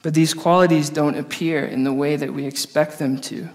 but 0.03 0.15
these 0.15 0.35
qualities 0.35 0.91
don't 0.91 1.17
appear 1.17 1.65
in 1.65 1.85
the 1.85 1.93
way 1.93 2.17
that 2.17 2.33
we 2.33 2.47
expect 2.47 2.99
them 2.99 3.21
to. 3.23 3.49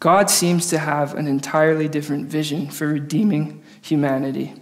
God 0.00 0.30
seems 0.30 0.68
to 0.68 0.78
have 0.78 1.14
an 1.14 1.26
entirely 1.26 1.88
different 1.88 2.26
vision 2.26 2.68
for 2.68 2.88
redeeming 2.88 3.62
humanity 3.80 4.54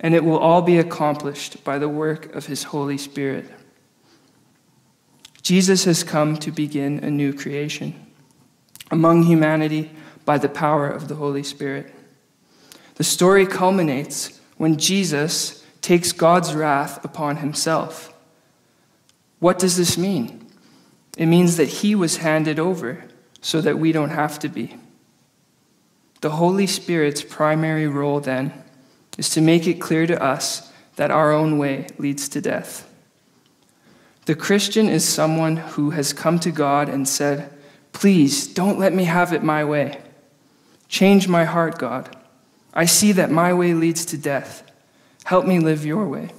and 0.00 0.14
it 0.14 0.24
will 0.24 0.38
all 0.38 0.62
be 0.62 0.78
accomplished 0.78 1.62
by 1.64 1.78
the 1.78 1.88
work 1.88 2.34
of 2.34 2.46
his 2.46 2.64
Holy 2.64 2.98
Spirit. 2.98 3.50
Jesus 5.42 5.84
has 5.84 6.02
come 6.02 6.36
to 6.38 6.50
begin 6.50 7.04
a 7.04 7.10
new 7.10 7.32
creation 7.32 7.94
among 8.90 9.22
humanity 9.22 9.90
by 10.24 10.38
the 10.38 10.48
power 10.48 10.88
of 10.88 11.08
the 11.08 11.14
Holy 11.14 11.42
Spirit. 11.42 11.94
The 12.96 13.04
story 13.04 13.46
culminates 13.46 14.40
when 14.56 14.76
Jesus 14.76 15.64
takes 15.80 16.12
God's 16.12 16.54
wrath 16.54 17.04
upon 17.04 17.36
himself. 17.36 18.12
What 19.38 19.58
does 19.58 19.76
this 19.76 19.96
mean? 19.96 20.46
It 21.16 21.26
means 21.26 21.56
that 21.56 21.68
he 21.68 21.94
was 21.94 22.18
handed 22.18 22.58
over 22.58 23.04
so 23.40 23.60
that 23.60 23.78
we 23.78 23.92
don't 23.92 24.10
have 24.10 24.38
to 24.40 24.48
be. 24.48 24.76
The 26.22 26.30
Holy 26.30 26.66
Spirit's 26.66 27.22
primary 27.22 27.86
role, 27.86 28.18
then, 28.20 28.64
is 29.16 29.30
to 29.30 29.40
make 29.40 29.66
it 29.66 29.80
clear 29.80 30.06
to 30.06 30.22
us 30.22 30.72
that 30.96 31.10
our 31.10 31.32
own 31.32 31.58
way 31.58 31.86
leads 31.98 32.28
to 32.30 32.40
death. 32.40 32.88
The 34.26 34.34
Christian 34.34 34.88
is 34.88 35.04
someone 35.06 35.56
who 35.56 35.90
has 35.90 36.12
come 36.12 36.38
to 36.40 36.50
God 36.50 36.88
and 36.88 37.08
said, 37.08 37.52
Please 37.92 38.46
don't 38.46 38.78
let 38.78 38.92
me 38.92 39.04
have 39.04 39.32
it 39.32 39.42
my 39.42 39.64
way. 39.64 40.00
Change 40.88 41.28
my 41.28 41.44
heart, 41.44 41.78
God. 41.78 42.14
I 42.74 42.84
see 42.84 43.12
that 43.12 43.30
my 43.30 43.54
way 43.54 43.72
leads 43.72 44.04
to 44.06 44.18
death. 44.18 44.62
Help 45.24 45.46
me 45.46 45.58
live 45.58 45.86
your 45.86 46.06
way. 46.06 46.30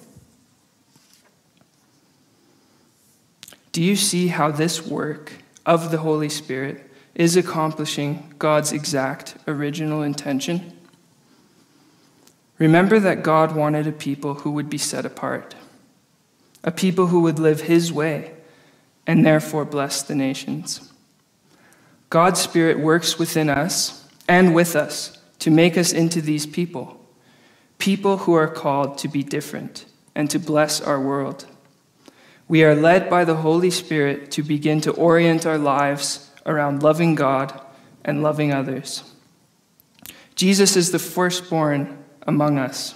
Do 3.71 3.83
you 3.83 3.95
see 3.95 4.27
how 4.27 4.51
this 4.51 4.85
work 4.85 5.33
of 5.65 5.91
the 5.91 5.97
Holy 5.99 6.29
Spirit 6.29 6.89
is 7.15 7.35
accomplishing 7.35 8.33
God's 8.37 8.71
exact 8.71 9.37
original 9.47 10.03
intention? 10.03 10.76
Remember 12.59 12.99
that 12.99 13.23
God 13.23 13.55
wanted 13.55 13.87
a 13.87 13.91
people 13.91 14.35
who 14.35 14.51
would 14.51 14.69
be 14.69 14.77
set 14.77 15.05
apart, 15.05 15.55
a 16.63 16.71
people 16.71 17.07
who 17.07 17.21
would 17.21 17.39
live 17.39 17.61
His 17.61 17.91
way 17.91 18.33
and 19.05 19.25
therefore 19.25 19.63
bless 19.63 20.01
the 20.01 20.15
nations. 20.15 20.91
God's 22.09 22.41
Spirit 22.41 22.79
works 22.79 23.19
within 23.19 23.49
us 23.49 24.07
and 24.27 24.55
with 24.55 24.75
us 24.75 25.17
to 25.39 25.51
make 25.51 25.77
us 25.77 25.93
into 25.93 26.21
these 26.21 26.45
people, 26.45 26.99
people 27.77 28.17
who 28.19 28.33
are 28.33 28.47
called 28.47 28.97
to 28.99 29.07
be 29.07 29.23
different 29.23 29.85
and 30.15 30.29
to 30.29 30.39
bless 30.39 30.81
our 30.81 30.99
world. 30.99 31.45
We 32.47 32.63
are 32.63 32.75
led 32.75 33.09
by 33.09 33.23
the 33.23 33.35
Holy 33.35 33.69
Spirit 33.69 34.31
to 34.31 34.41
begin 34.41 34.81
to 34.81 34.91
orient 34.91 35.45
our 35.45 35.57
lives 35.57 36.31
around 36.45 36.81
loving 36.81 37.13
God 37.13 37.59
and 38.03 38.23
loving 38.23 38.53
others. 38.53 39.03
Jesus 40.35 40.75
is 40.75 40.91
the 40.91 40.99
firstborn 40.99 42.03
among 42.27 42.59
us. 42.59 42.93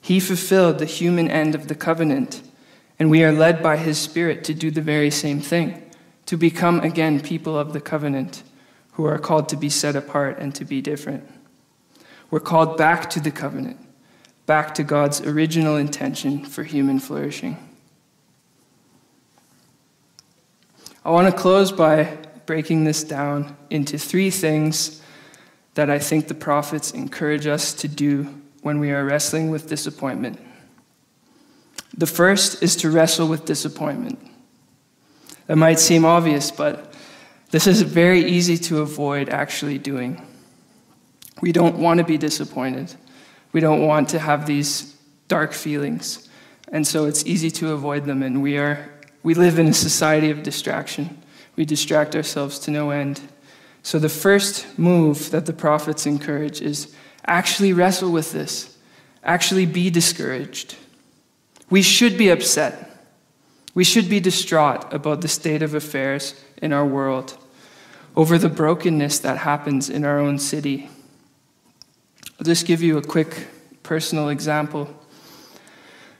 He 0.00 0.20
fulfilled 0.20 0.78
the 0.78 0.84
human 0.84 1.28
end 1.28 1.54
of 1.54 1.68
the 1.68 1.74
covenant, 1.74 2.42
and 2.98 3.10
we 3.10 3.24
are 3.24 3.32
led 3.32 3.62
by 3.62 3.76
his 3.76 3.98
Spirit 3.98 4.44
to 4.44 4.54
do 4.54 4.70
the 4.70 4.80
very 4.80 5.10
same 5.10 5.40
thing, 5.40 5.82
to 6.26 6.36
become 6.36 6.80
again 6.80 7.20
people 7.20 7.58
of 7.58 7.72
the 7.72 7.80
covenant 7.80 8.42
who 8.92 9.04
are 9.04 9.18
called 9.18 9.48
to 9.48 9.56
be 9.56 9.68
set 9.68 9.96
apart 9.96 10.38
and 10.38 10.54
to 10.54 10.64
be 10.64 10.80
different. 10.80 11.28
We're 12.30 12.40
called 12.40 12.76
back 12.76 13.08
to 13.10 13.20
the 13.20 13.30
covenant, 13.30 13.78
back 14.44 14.74
to 14.74 14.82
God's 14.82 15.20
original 15.20 15.76
intention 15.76 16.44
for 16.44 16.64
human 16.64 16.98
flourishing. 16.98 17.56
I 21.04 21.10
want 21.10 21.34
to 21.34 21.40
close 21.40 21.72
by 21.72 22.18
breaking 22.44 22.84
this 22.84 23.04
down 23.04 23.56
into 23.70 23.98
three 23.98 24.30
things 24.30 25.00
that 25.78 25.88
I 25.88 26.00
think 26.00 26.26
the 26.26 26.34
prophets 26.34 26.90
encourage 26.90 27.46
us 27.46 27.72
to 27.72 27.86
do 27.86 28.34
when 28.62 28.80
we 28.80 28.90
are 28.90 29.04
wrestling 29.04 29.48
with 29.48 29.68
disappointment. 29.68 30.36
The 31.96 32.04
first 32.04 32.64
is 32.64 32.74
to 32.78 32.90
wrestle 32.90 33.28
with 33.28 33.44
disappointment. 33.44 34.18
That 35.46 35.54
might 35.54 35.78
seem 35.78 36.04
obvious, 36.04 36.50
but 36.50 36.92
this 37.52 37.68
is 37.68 37.82
very 37.82 38.24
easy 38.24 38.58
to 38.58 38.80
avoid 38.80 39.28
actually 39.28 39.78
doing. 39.78 40.20
We 41.40 41.52
don't 41.52 41.78
want 41.78 41.98
to 41.98 42.04
be 42.04 42.18
disappointed. 42.18 42.92
We 43.52 43.60
don't 43.60 43.86
want 43.86 44.08
to 44.08 44.18
have 44.18 44.46
these 44.46 44.96
dark 45.28 45.52
feelings. 45.52 46.28
And 46.72 46.84
so 46.84 47.04
it's 47.04 47.24
easy 47.24 47.52
to 47.52 47.70
avoid 47.70 48.04
them, 48.04 48.24
and 48.24 48.42
we, 48.42 48.58
are, 48.58 48.90
we 49.22 49.34
live 49.34 49.60
in 49.60 49.68
a 49.68 49.74
society 49.74 50.32
of 50.32 50.42
distraction. 50.42 51.22
We 51.54 51.64
distract 51.64 52.16
ourselves 52.16 52.58
to 52.58 52.72
no 52.72 52.90
end. 52.90 53.20
So, 53.88 53.98
the 53.98 54.10
first 54.10 54.78
move 54.78 55.30
that 55.30 55.46
the 55.46 55.54
prophets 55.54 56.04
encourage 56.04 56.60
is 56.60 56.94
actually 57.24 57.72
wrestle 57.72 58.12
with 58.12 58.32
this, 58.32 58.76
actually 59.24 59.64
be 59.64 59.88
discouraged. 59.88 60.76
We 61.70 61.80
should 61.80 62.18
be 62.18 62.28
upset. 62.28 63.02
We 63.72 63.84
should 63.84 64.10
be 64.10 64.20
distraught 64.20 64.92
about 64.92 65.22
the 65.22 65.28
state 65.28 65.62
of 65.62 65.72
affairs 65.72 66.34
in 66.60 66.74
our 66.74 66.84
world, 66.84 67.38
over 68.14 68.36
the 68.36 68.50
brokenness 68.50 69.20
that 69.20 69.38
happens 69.38 69.88
in 69.88 70.04
our 70.04 70.18
own 70.18 70.38
city. 70.38 70.90
I'll 72.38 72.44
just 72.44 72.66
give 72.66 72.82
you 72.82 72.98
a 72.98 73.02
quick 73.02 73.46
personal 73.84 74.28
example. 74.28 74.94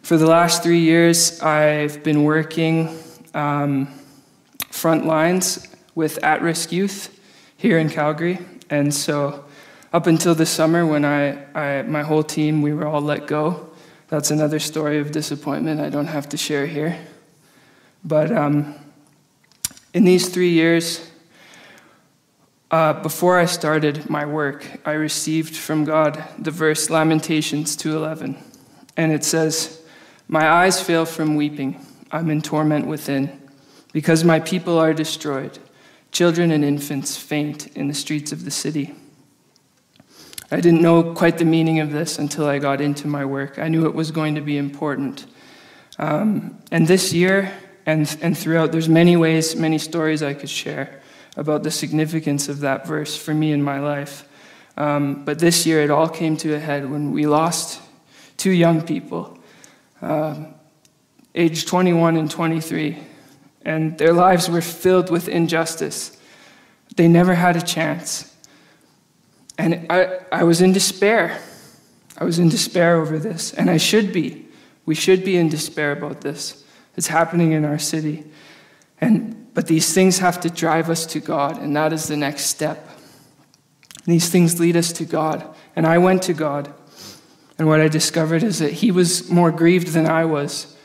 For 0.00 0.16
the 0.16 0.26
last 0.26 0.62
three 0.62 0.80
years, 0.80 1.38
I've 1.42 2.02
been 2.02 2.24
working 2.24 2.98
um, 3.34 3.88
front 4.70 5.04
lines 5.04 5.68
with 5.94 6.24
at 6.24 6.40
risk 6.40 6.72
youth 6.72 7.14
here 7.58 7.76
in 7.78 7.90
Calgary. 7.90 8.38
And 8.70 8.94
so, 8.94 9.44
up 9.92 10.06
until 10.06 10.34
this 10.34 10.48
summer, 10.48 10.86
when 10.86 11.04
I, 11.04 11.44
I, 11.54 11.82
my 11.82 12.02
whole 12.02 12.22
team, 12.22 12.62
we 12.62 12.72
were 12.72 12.86
all 12.86 13.00
let 13.00 13.26
go. 13.26 13.68
That's 14.08 14.30
another 14.30 14.58
story 14.58 14.98
of 14.98 15.10
disappointment 15.10 15.80
I 15.80 15.90
don't 15.90 16.06
have 16.06 16.28
to 16.30 16.36
share 16.36 16.66
here. 16.66 16.98
But 18.04 18.30
um, 18.30 18.74
in 19.92 20.04
these 20.04 20.28
three 20.28 20.50
years, 20.50 21.10
uh, 22.70 22.92
before 23.02 23.38
I 23.38 23.46
started 23.46 24.08
my 24.08 24.24
work, 24.24 24.64
I 24.84 24.92
received 24.92 25.56
from 25.56 25.84
God 25.84 26.22
the 26.38 26.50
verse 26.50 26.90
Lamentations 26.90 27.76
2:11, 27.76 28.36
and 28.96 29.10
it 29.10 29.24
says, 29.24 29.80
"My 30.28 30.48
eyes 30.48 30.80
fail 30.80 31.06
from 31.06 31.34
weeping; 31.34 31.80
I'm 32.12 32.30
in 32.30 32.42
torment 32.42 32.86
within, 32.86 33.30
because 33.92 34.22
my 34.22 34.38
people 34.38 34.78
are 34.78 34.94
destroyed." 34.94 35.58
Children 36.12 36.50
and 36.50 36.64
infants 36.64 37.16
faint 37.16 37.68
in 37.76 37.88
the 37.88 37.94
streets 37.94 38.32
of 38.32 38.44
the 38.44 38.50
city. 38.50 38.94
I 40.50 40.60
didn't 40.60 40.80
know 40.80 41.14
quite 41.14 41.36
the 41.36 41.44
meaning 41.44 41.80
of 41.80 41.92
this 41.92 42.18
until 42.18 42.46
I 42.46 42.58
got 42.58 42.80
into 42.80 43.06
my 43.06 43.24
work. 43.24 43.58
I 43.58 43.68
knew 43.68 43.84
it 43.84 43.94
was 43.94 44.10
going 44.10 44.34
to 44.36 44.40
be 44.40 44.56
important. 44.56 45.26
Um, 45.98 46.58
and 46.70 46.86
this 46.86 47.12
year 47.12 47.52
and, 47.84 48.16
and 48.22 48.36
throughout, 48.36 48.72
there's 48.72 48.88
many 48.88 49.16
ways, 49.16 49.54
many 49.56 49.76
stories 49.76 50.22
I 50.22 50.32
could 50.32 50.48
share 50.48 51.02
about 51.36 51.64
the 51.64 51.70
significance 51.70 52.48
of 52.48 52.60
that 52.60 52.86
verse 52.86 53.16
for 53.16 53.34
me 53.34 53.52
in 53.52 53.62
my 53.62 53.78
life. 53.78 54.26
Um, 54.76 55.24
but 55.24 55.38
this 55.38 55.66
year, 55.66 55.82
it 55.82 55.90
all 55.90 56.08
came 56.08 56.36
to 56.38 56.54
a 56.54 56.58
head 56.58 56.88
when 56.88 57.12
we 57.12 57.26
lost 57.26 57.80
two 58.36 58.50
young 58.50 58.80
people, 58.82 59.38
uh, 60.00 60.46
aged 61.34 61.68
21 61.68 62.16
and 62.16 62.30
23 62.30 62.96
and 63.64 63.98
their 63.98 64.12
lives 64.12 64.48
were 64.48 64.60
filled 64.60 65.10
with 65.10 65.28
injustice. 65.28 66.16
They 66.96 67.08
never 67.08 67.34
had 67.34 67.56
a 67.56 67.62
chance. 67.62 68.34
And 69.58 69.86
I, 69.90 70.20
I 70.30 70.44
was 70.44 70.60
in 70.60 70.72
despair. 70.72 71.40
I 72.16 72.24
was 72.24 72.38
in 72.38 72.48
despair 72.48 72.96
over 72.96 73.18
this, 73.18 73.52
and 73.52 73.68
I 73.70 73.76
should 73.76 74.12
be. 74.12 74.46
We 74.86 74.94
should 74.94 75.24
be 75.24 75.36
in 75.36 75.48
despair 75.48 75.92
about 75.92 76.22
this. 76.22 76.64
It's 76.96 77.08
happening 77.08 77.52
in 77.52 77.64
our 77.64 77.78
city. 77.78 78.24
And, 79.00 79.52
but 79.54 79.66
these 79.66 79.92
things 79.92 80.18
have 80.18 80.40
to 80.40 80.50
drive 80.50 80.90
us 80.90 81.06
to 81.06 81.20
God, 81.20 81.58
and 81.58 81.76
that 81.76 81.92
is 81.92 82.08
the 82.08 82.16
next 82.16 82.46
step. 82.46 82.88
These 84.04 84.30
things 84.30 84.58
lead 84.58 84.76
us 84.76 84.92
to 84.94 85.04
God. 85.04 85.54
And 85.76 85.86
I 85.86 85.98
went 85.98 86.22
to 86.22 86.32
God, 86.32 86.72
and 87.58 87.68
what 87.68 87.80
I 87.80 87.88
discovered 87.88 88.42
is 88.42 88.58
that 88.60 88.72
He 88.72 88.90
was 88.90 89.30
more 89.30 89.52
grieved 89.52 89.88
than 89.88 90.06
I 90.06 90.24
was. 90.24 90.76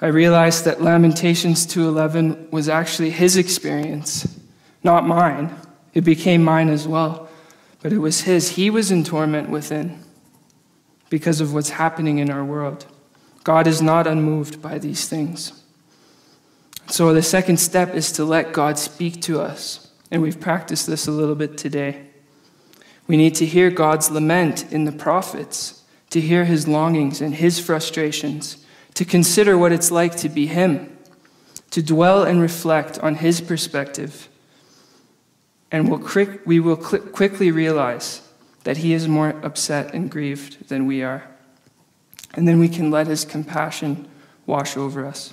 I 0.00 0.06
realized 0.06 0.64
that 0.64 0.80
Lamentations 0.80 1.66
2:11 1.66 2.50
was 2.50 2.68
actually 2.68 3.10
his 3.10 3.36
experience, 3.36 4.28
not 4.84 5.06
mine. 5.06 5.50
It 5.92 6.02
became 6.02 6.44
mine 6.44 6.68
as 6.68 6.86
well, 6.86 7.28
but 7.82 7.92
it 7.92 7.98
was 7.98 8.20
his. 8.20 8.50
He 8.50 8.70
was 8.70 8.92
in 8.92 9.02
torment 9.02 9.50
within 9.50 9.98
because 11.10 11.40
of 11.40 11.52
what's 11.52 11.70
happening 11.70 12.18
in 12.18 12.30
our 12.30 12.44
world. 12.44 12.86
God 13.42 13.66
is 13.66 13.82
not 13.82 14.06
unmoved 14.06 14.62
by 14.62 14.78
these 14.78 15.08
things. 15.08 15.52
So 16.86 17.12
the 17.12 17.22
second 17.22 17.58
step 17.58 17.94
is 17.94 18.12
to 18.12 18.24
let 18.24 18.52
God 18.52 18.78
speak 18.78 19.20
to 19.22 19.40
us, 19.40 19.88
and 20.12 20.22
we've 20.22 20.40
practiced 20.40 20.86
this 20.86 21.08
a 21.08 21.12
little 21.12 21.34
bit 21.34 21.58
today. 21.58 22.02
We 23.08 23.16
need 23.16 23.34
to 23.36 23.46
hear 23.46 23.70
God's 23.70 24.10
lament 24.10 24.70
in 24.70 24.84
the 24.84 24.92
prophets, 24.92 25.82
to 26.10 26.20
hear 26.20 26.44
his 26.44 26.68
longings 26.68 27.20
and 27.20 27.34
his 27.34 27.58
frustrations 27.58 28.58
to 28.98 29.04
consider 29.04 29.56
what 29.56 29.70
it's 29.70 29.92
like 29.92 30.16
to 30.16 30.28
be 30.28 30.48
Him, 30.48 30.98
to 31.70 31.80
dwell 31.80 32.24
and 32.24 32.40
reflect 32.40 32.98
on 32.98 33.14
His 33.14 33.40
perspective. 33.40 34.28
And 35.70 35.88
we'll 35.88 36.02
we 36.44 36.58
will 36.58 36.76
quickly 36.76 37.52
realize 37.52 38.22
that 38.64 38.78
He 38.78 38.92
is 38.92 39.06
more 39.06 39.36
upset 39.44 39.94
and 39.94 40.10
grieved 40.10 40.68
than 40.68 40.84
we 40.84 41.04
are. 41.04 41.22
and 42.34 42.48
then 42.48 42.58
we 42.58 42.68
can 42.68 42.90
let 42.90 43.06
his 43.06 43.24
compassion 43.24 44.08
wash 44.46 44.76
over 44.76 45.06
us. 45.06 45.32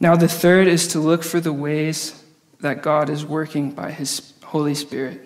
Now, 0.00 0.16
the 0.16 0.26
third 0.26 0.66
is 0.66 0.88
to 0.88 0.98
look 0.98 1.22
for 1.22 1.38
the 1.38 1.52
ways 1.52 2.20
that 2.62 2.82
God 2.82 3.10
is 3.10 3.24
working 3.24 3.70
by 3.70 3.92
his 3.92 4.32
Holy 4.42 4.74
Spirit. 4.74 5.20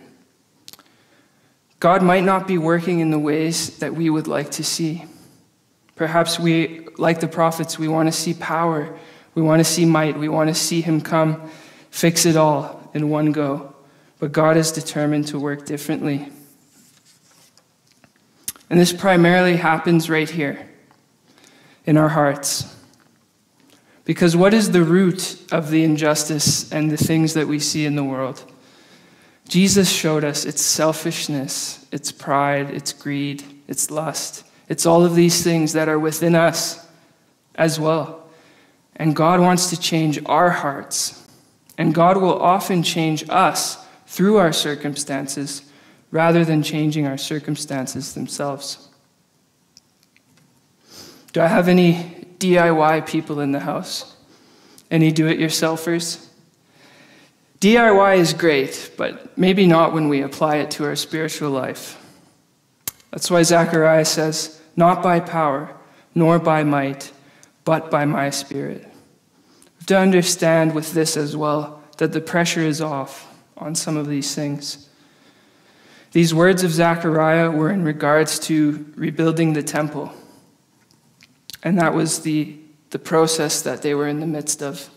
God 1.80 2.02
might 2.02 2.24
not 2.24 2.46
be 2.46 2.58
working 2.58 3.00
in 3.00 3.10
the 3.10 3.18
ways 3.18 3.78
that 3.78 3.94
we 3.94 4.10
would 4.10 4.26
like 4.26 4.50
to 4.50 4.62
see. 4.62 5.06
Perhaps 5.96 6.38
we, 6.38 6.86
like 6.98 7.20
the 7.20 7.28
prophets, 7.28 7.78
we 7.78 7.88
want 7.88 8.06
to 8.06 8.12
see 8.12 8.34
power, 8.34 8.96
we 9.34 9.42
want 9.42 9.60
to 9.60 9.64
see 9.64 9.84
might, 9.84 10.16
we 10.18 10.28
want 10.28 10.48
to 10.48 10.54
see 10.54 10.82
him 10.82 11.00
come, 11.00 11.50
fix 11.90 12.26
it 12.26 12.36
all 12.36 12.90
in 12.94 13.08
one 13.10 13.32
go. 13.32 13.74
But 14.18 14.32
God 14.32 14.56
is 14.56 14.72
determined 14.72 15.26
to 15.28 15.38
work 15.38 15.66
differently. 15.66 16.30
And 18.68 18.78
this 18.78 18.92
primarily 18.92 19.56
happens 19.56 20.10
right 20.10 20.28
here 20.28 20.68
in 21.84 21.96
our 21.96 22.08
hearts. 22.08 22.74
Because 24.04 24.36
what 24.36 24.54
is 24.54 24.70
the 24.70 24.82
root 24.82 25.40
of 25.50 25.70
the 25.70 25.82
injustice 25.82 26.70
and 26.72 26.90
the 26.90 26.96
things 26.96 27.34
that 27.34 27.48
we 27.48 27.58
see 27.58 27.86
in 27.86 27.96
the 27.96 28.04
world? 28.04 28.44
Jesus 29.48 29.90
showed 29.90 30.24
us 30.24 30.44
its 30.44 30.62
selfishness, 30.62 31.86
its 31.92 32.10
pride, 32.12 32.70
its 32.70 32.92
greed, 32.92 33.44
its 33.68 33.90
lust. 33.90 34.44
It's 34.68 34.86
all 34.86 35.04
of 35.04 35.14
these 35.14 35.42
things 35.42 35.72
that 35.74 35.88
are 35.88 35.98
within 35.98 36.34
us 36.34 36.86
as 37.54 37.78
well. 37.78 38.28
And 38.96 39.14
God 39.14 39.40
wants 39.40 39.70
to 39.70 39.78
change 39.78 40.18
our 40.26 40.50
hearts. 40.50 41.26
And 41.78 41.94
God 41.94 42.16
will 42.16 42.40
often 42.40 42.82
change 42.82 43.28
us 43.28 43.78
through 44.06 44.36
our 44.36 44.52
circumstances 44.52 45.62
rather 46.10 46.44
than 46.44 46.62
changing 46.62 47.06
our 47.06 47.18
circumstances 47.18 48.14
themselves. 48.14 48.88
Do 51.32 51.42
I 51.42 51.48
have 51.48 51.68
any 51.68 52.26
DIY 52.38 53.06
people 53.06 53.40
in 53.40 53.52
the 53.52 53.60
house? 53.60 54.16
Any 54.90 55.12
do 55.12 55.26
it 55.26 55.38
yourselfers? 55.38 56.26
DIY 57.60 58.18
is 58.18 58.32
great, 58.32 58.92
but 58.96 59.36
maybe 59.36 59.66
not 59.66 59.92
when 59.92 60.08
we 60.08 60.22
apply 60.22 60.56
it 60.56 60.70
to 60.72 60.84
our 60.84 60.96
spiritual 60.96 61.50
life. 61.50 62.02
That's 63.10 63.30
why 63.30 63.42
Zechariah 63.42 64.04
says, 64.04 64.55
Not 64.76 65.02
by 65.02 65.20
power, 65.20 65.74
nor 66.14 66.38
by 66.38 66.62
might, 66.62 67.12
but 67.64 67.90
by 67.90 68.04
my 68.04 68.30
spirit. 68.30 68.86
To 69.86 69.98
understand 69.98 70.74
with 70.74 70.92
this 70.92 71.16
as 71.16 71.36
well 71.36 71.82
that 71.98 72.12
the 72.12 72.20
pressure 72.20 72.60
is 72.60 72.80
off 72.80 73.32
on 73.56 73.74
some 73.74 73.96
of 73.96 74.08
these 74.08 74.34
things. 74.34 74.88
These 76.12 76.32
words 76.32 76.62
of 76.62 76.70
Zechariah 76.70 77.50
were 77.50 77.70
in 77.70 77.84
regards 77.84 78.38
to 78.40 78.90
rebuilding 78.96 79.52
the 79.52 79.62
temple. 79.62 80.12
And 81.62 81.78
that 81.78 81.94
was 81.94 82.20
the, 82.20 82.56
the 82.90 82.98
process 82.98 83.62
that 83.62 83.82
they 83.82 83.94
were 83.94 84.08
in 84.08 84.20
the 84.20 84.26
midst 84.26 84.62
of. 84.62 84.88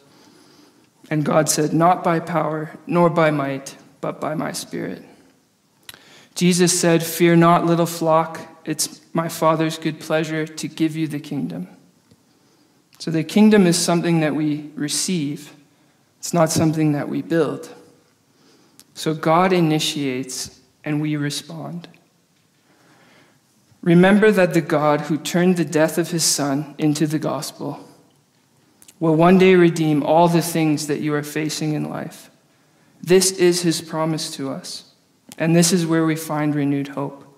And 1.09 1.25
God 1.25 1.49
said, 1.49 1.73
Not 1.73 2.03
by 2.03 2.19
power, 2.19 2.77
nor 2.85 3.09
by 3.09 3.31
might, 3.31 3.75
but 4.01 4.21
by 4.21 4.35
my 4.35 4.51
spirit. 4.51 5.03
Jesus 6.35 6.79
said, 6.79 7.03
Fear 7.03 7.37
not, 7.37 7.65
little 7.65 7.85
flock, 7.85 8.39
it's 8.65 9.01
my 9.13 9.27
Father's 9.27 9.77
good 9.77 9.99
pleasure 9.99 10.45
to 10.45 10.67
give 10.67 10.95
you 10.95 11.07
the 11.07 11.19
kingdom. 11.19 11.67
So 12.99 13.11
the 13.11 13.23
kingdom 13.23 13.65
is 13.65 13.77
something 13.77 14.19
that 14.19 14.35
we 14.35 14.71
receive, 14.75 15.53
it's 16.17 16.33
not 16.33 16.49
something 16.49 16.91
that 16.91 17.07
we 17.07 17.21
build. 17.21 17.73
So 18.93 19.13
God 19.13 19.53
initiates 19.53 20.59
and 20.83 21.01
we 21.01 21.15
respond. 21.15 21.87
Remember 23.81 24.29
that 24.31 24.53
the 24.53 24.61
God 24.61 25.01
who 25.01 25.17
turned 25.17 25.55
the 25.55 25.63
death 25.63 25.97
of 25.97 26.11
his 26.11 26.25
son 26.25 26.75
into 26.77 27.07
the 27.07 27.19
gospel 27.19 27.87
will 28.99 29.15
one 29.15 29.37
day 29.37 29.55
redeem 29.55 30.03
all 30.03 30.27
the 30.27 30.41
things 30.41 30.87
that 30.87 30.99
you 30.99 31.13
are 31.13 31.23
facing 31.23 31.73
in 31.73 31.89
life. 31.89 32.29
This 33.01 33.31
is 33.31 33.61
his 33.61 33.81
promise 33.81 34.29
to 34.31 34.49
us. 34.49 34.91
And 35.37 35.55
this 35.55 35.71
is 35.71 35.85
where 35.85 36.05
we 36.05 36.17
find 36.17 36.53
renewed 36.53 36.89
hope. 36.89 37.28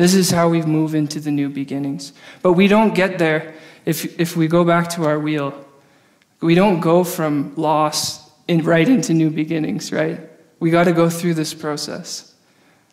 This 0.00 0.14
is 0.14 0.30
how 0.30 0.48
we 0.48 0.62
move 0.62 0.94
into 0.94 1.20
the 1.20 1.30
new 1.30 1.50
beginnings. 1.50 2.14
But 2.40 2.54
we 2.54 2.68
don't 2.68 2.94
get 2.94 3.18
there 3.18 3.54
if, 3.84 4.18
if 4.18 4.34
we 4.34 4.48
go 4.48 4.64
back 4.64 4.88
to 4.90 5.04
our 5.04 5.18
wheel. 5.18 5.52
We 6.40 6.54
don't 6.54 6.80
go 6.80 7.04
from 7.04 7.54
loss 7.56 8.30
in, 8.48 8.64
right 8.64 8.88
into 8.88 9.12
new 9.12 9.28
beginnings, 9.28 9.92
right? 9.92 10.18
We 10.58 10.70
got 10.70 10.84
to 10.84 10.92
go 10.92 11.10
through 11.10 11.34
this 11.34 11.52
process. 11.52 12.34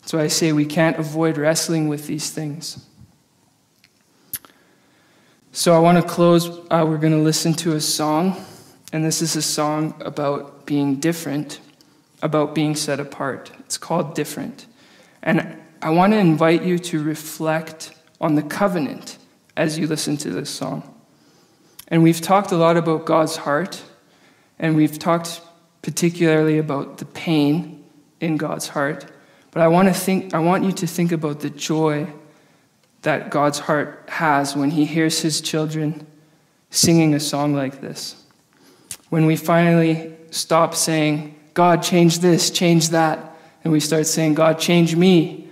So 0.04 0.18
I 0.18 0.26
say 0.26 0.52
we 0.52 0.66
can't 0.66 0.98
avoid 0.98 1.38
wrestling 1.38 1.88
with 1.88 2.06
these 2.06 2.30
things. 2.30 2.84
So 5.52 5.74
I 5.74 5.78
want 5.78 5.96
to 5.96 6.06
close. 6.06 6.48
Uh, 6.70 6.84
we're 6.86 6.98
going 6.98 7.14
to 7.14 7.22
listen 7.22 7.54
to 7.54 7.72
a 7.72 7.80
song, 7.80 8.36
and 8.92 9.02
this 9.02 9.22
is 9.22 9.34
a 9.34 9.42
song 9.42 9.94
about 10.04 10.66
being 10.66 10.96
different, 10.96 11.60
about 12.20 12.54
being 12.54 12.76
set 12.76 13.00
apart. 13.00 13.50
It's 13.60 13.78
called 13.78 14.14
Different. 14.14 14.66
And 15.22 15.58
I 15.80 15.90
want 15.90 16.12
to 16.12 16.18
invite 16.18 16.62
you 16.62 16.78
to 16.78 17.02
reflect 17.02 17.92
on 18.20 18.34
the 18.34 18.42
covenant 18.42 19.18
as 19.56 19.78
you 19.78 19.86
listen 19.86 20.16
to 20.18 20.30
this 20.30 20.50
song. 20.50 20.94
And 21.86 22.02
we've 22.02 22.20
talked 22.20 22.52
a 22.52 22.56
lot 22.56 22.76
about 22.76 23.06
God's 23.06 23.36
heart, 23.36 23.82
and 24.58 24.76
we've 24.76 24.98
talked 24.98 25.40
particularly 25.82 26.58
about 26.58 26.98
the 26.98 27.04
pain 27.04 27.84
in 28.20 28.36
God's 28.36 28.68
heart. 28.68 29.06
But 29.52 29.62
I 29.62 29.68
want 29.68 29.88
to 29.88 29.94
think 29.94 30.34
I 30.34 30.40
want 30.40 30.64
you 30.64 30.72
to 30.72 30.86
think 30.86 31.12
about 31.12 31.40
the 31.40 31.50
joy 31.50 32.12
that 33.02 33.30
God's 33.30 33.60
heart 33.60 34.04
has 34.08 34.56
when 34.56 34.72
he 34.72 34.84
hears 34.84 35.20
his 35.20 35.40
children 35.40 36.06
singing 36.70 37.14
a 37.14 37.20
song 37.20 37.54
like 37.54 37.80
this. 37.80 38.22
When 39.08 39.24
we 39.26 39.36
finally 39.36 40.14
stop 40.30 40.74
saying, 40.74 41.34
God, 41.54 41.82
change 41.82 42.18
this, 42.18 42.50
change 42.50 42.90
that, 42.90 43.36
and 43.64 43.72
we 43.72 43.80
start 43.80 44.06
saying, 44.06 44.34
God, 44.34 44.58
change 44.58 44.94
me. 44.94 45.47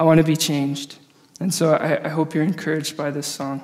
I 0.00 0.02
want 0.02 0.16
to 0.16 0.24
be 0.24 0.34
changed. 0.34 0.96
And 1.40 1.52
so 1.52 1.74
I, 1.74 2.06
I 2.06 2.08
hope 2.08 2.34
you're 2.34 2.42
encouraged 2.42 2.96
by 2.96 3.10
this 3.10 3.26
song. 3.26 3.62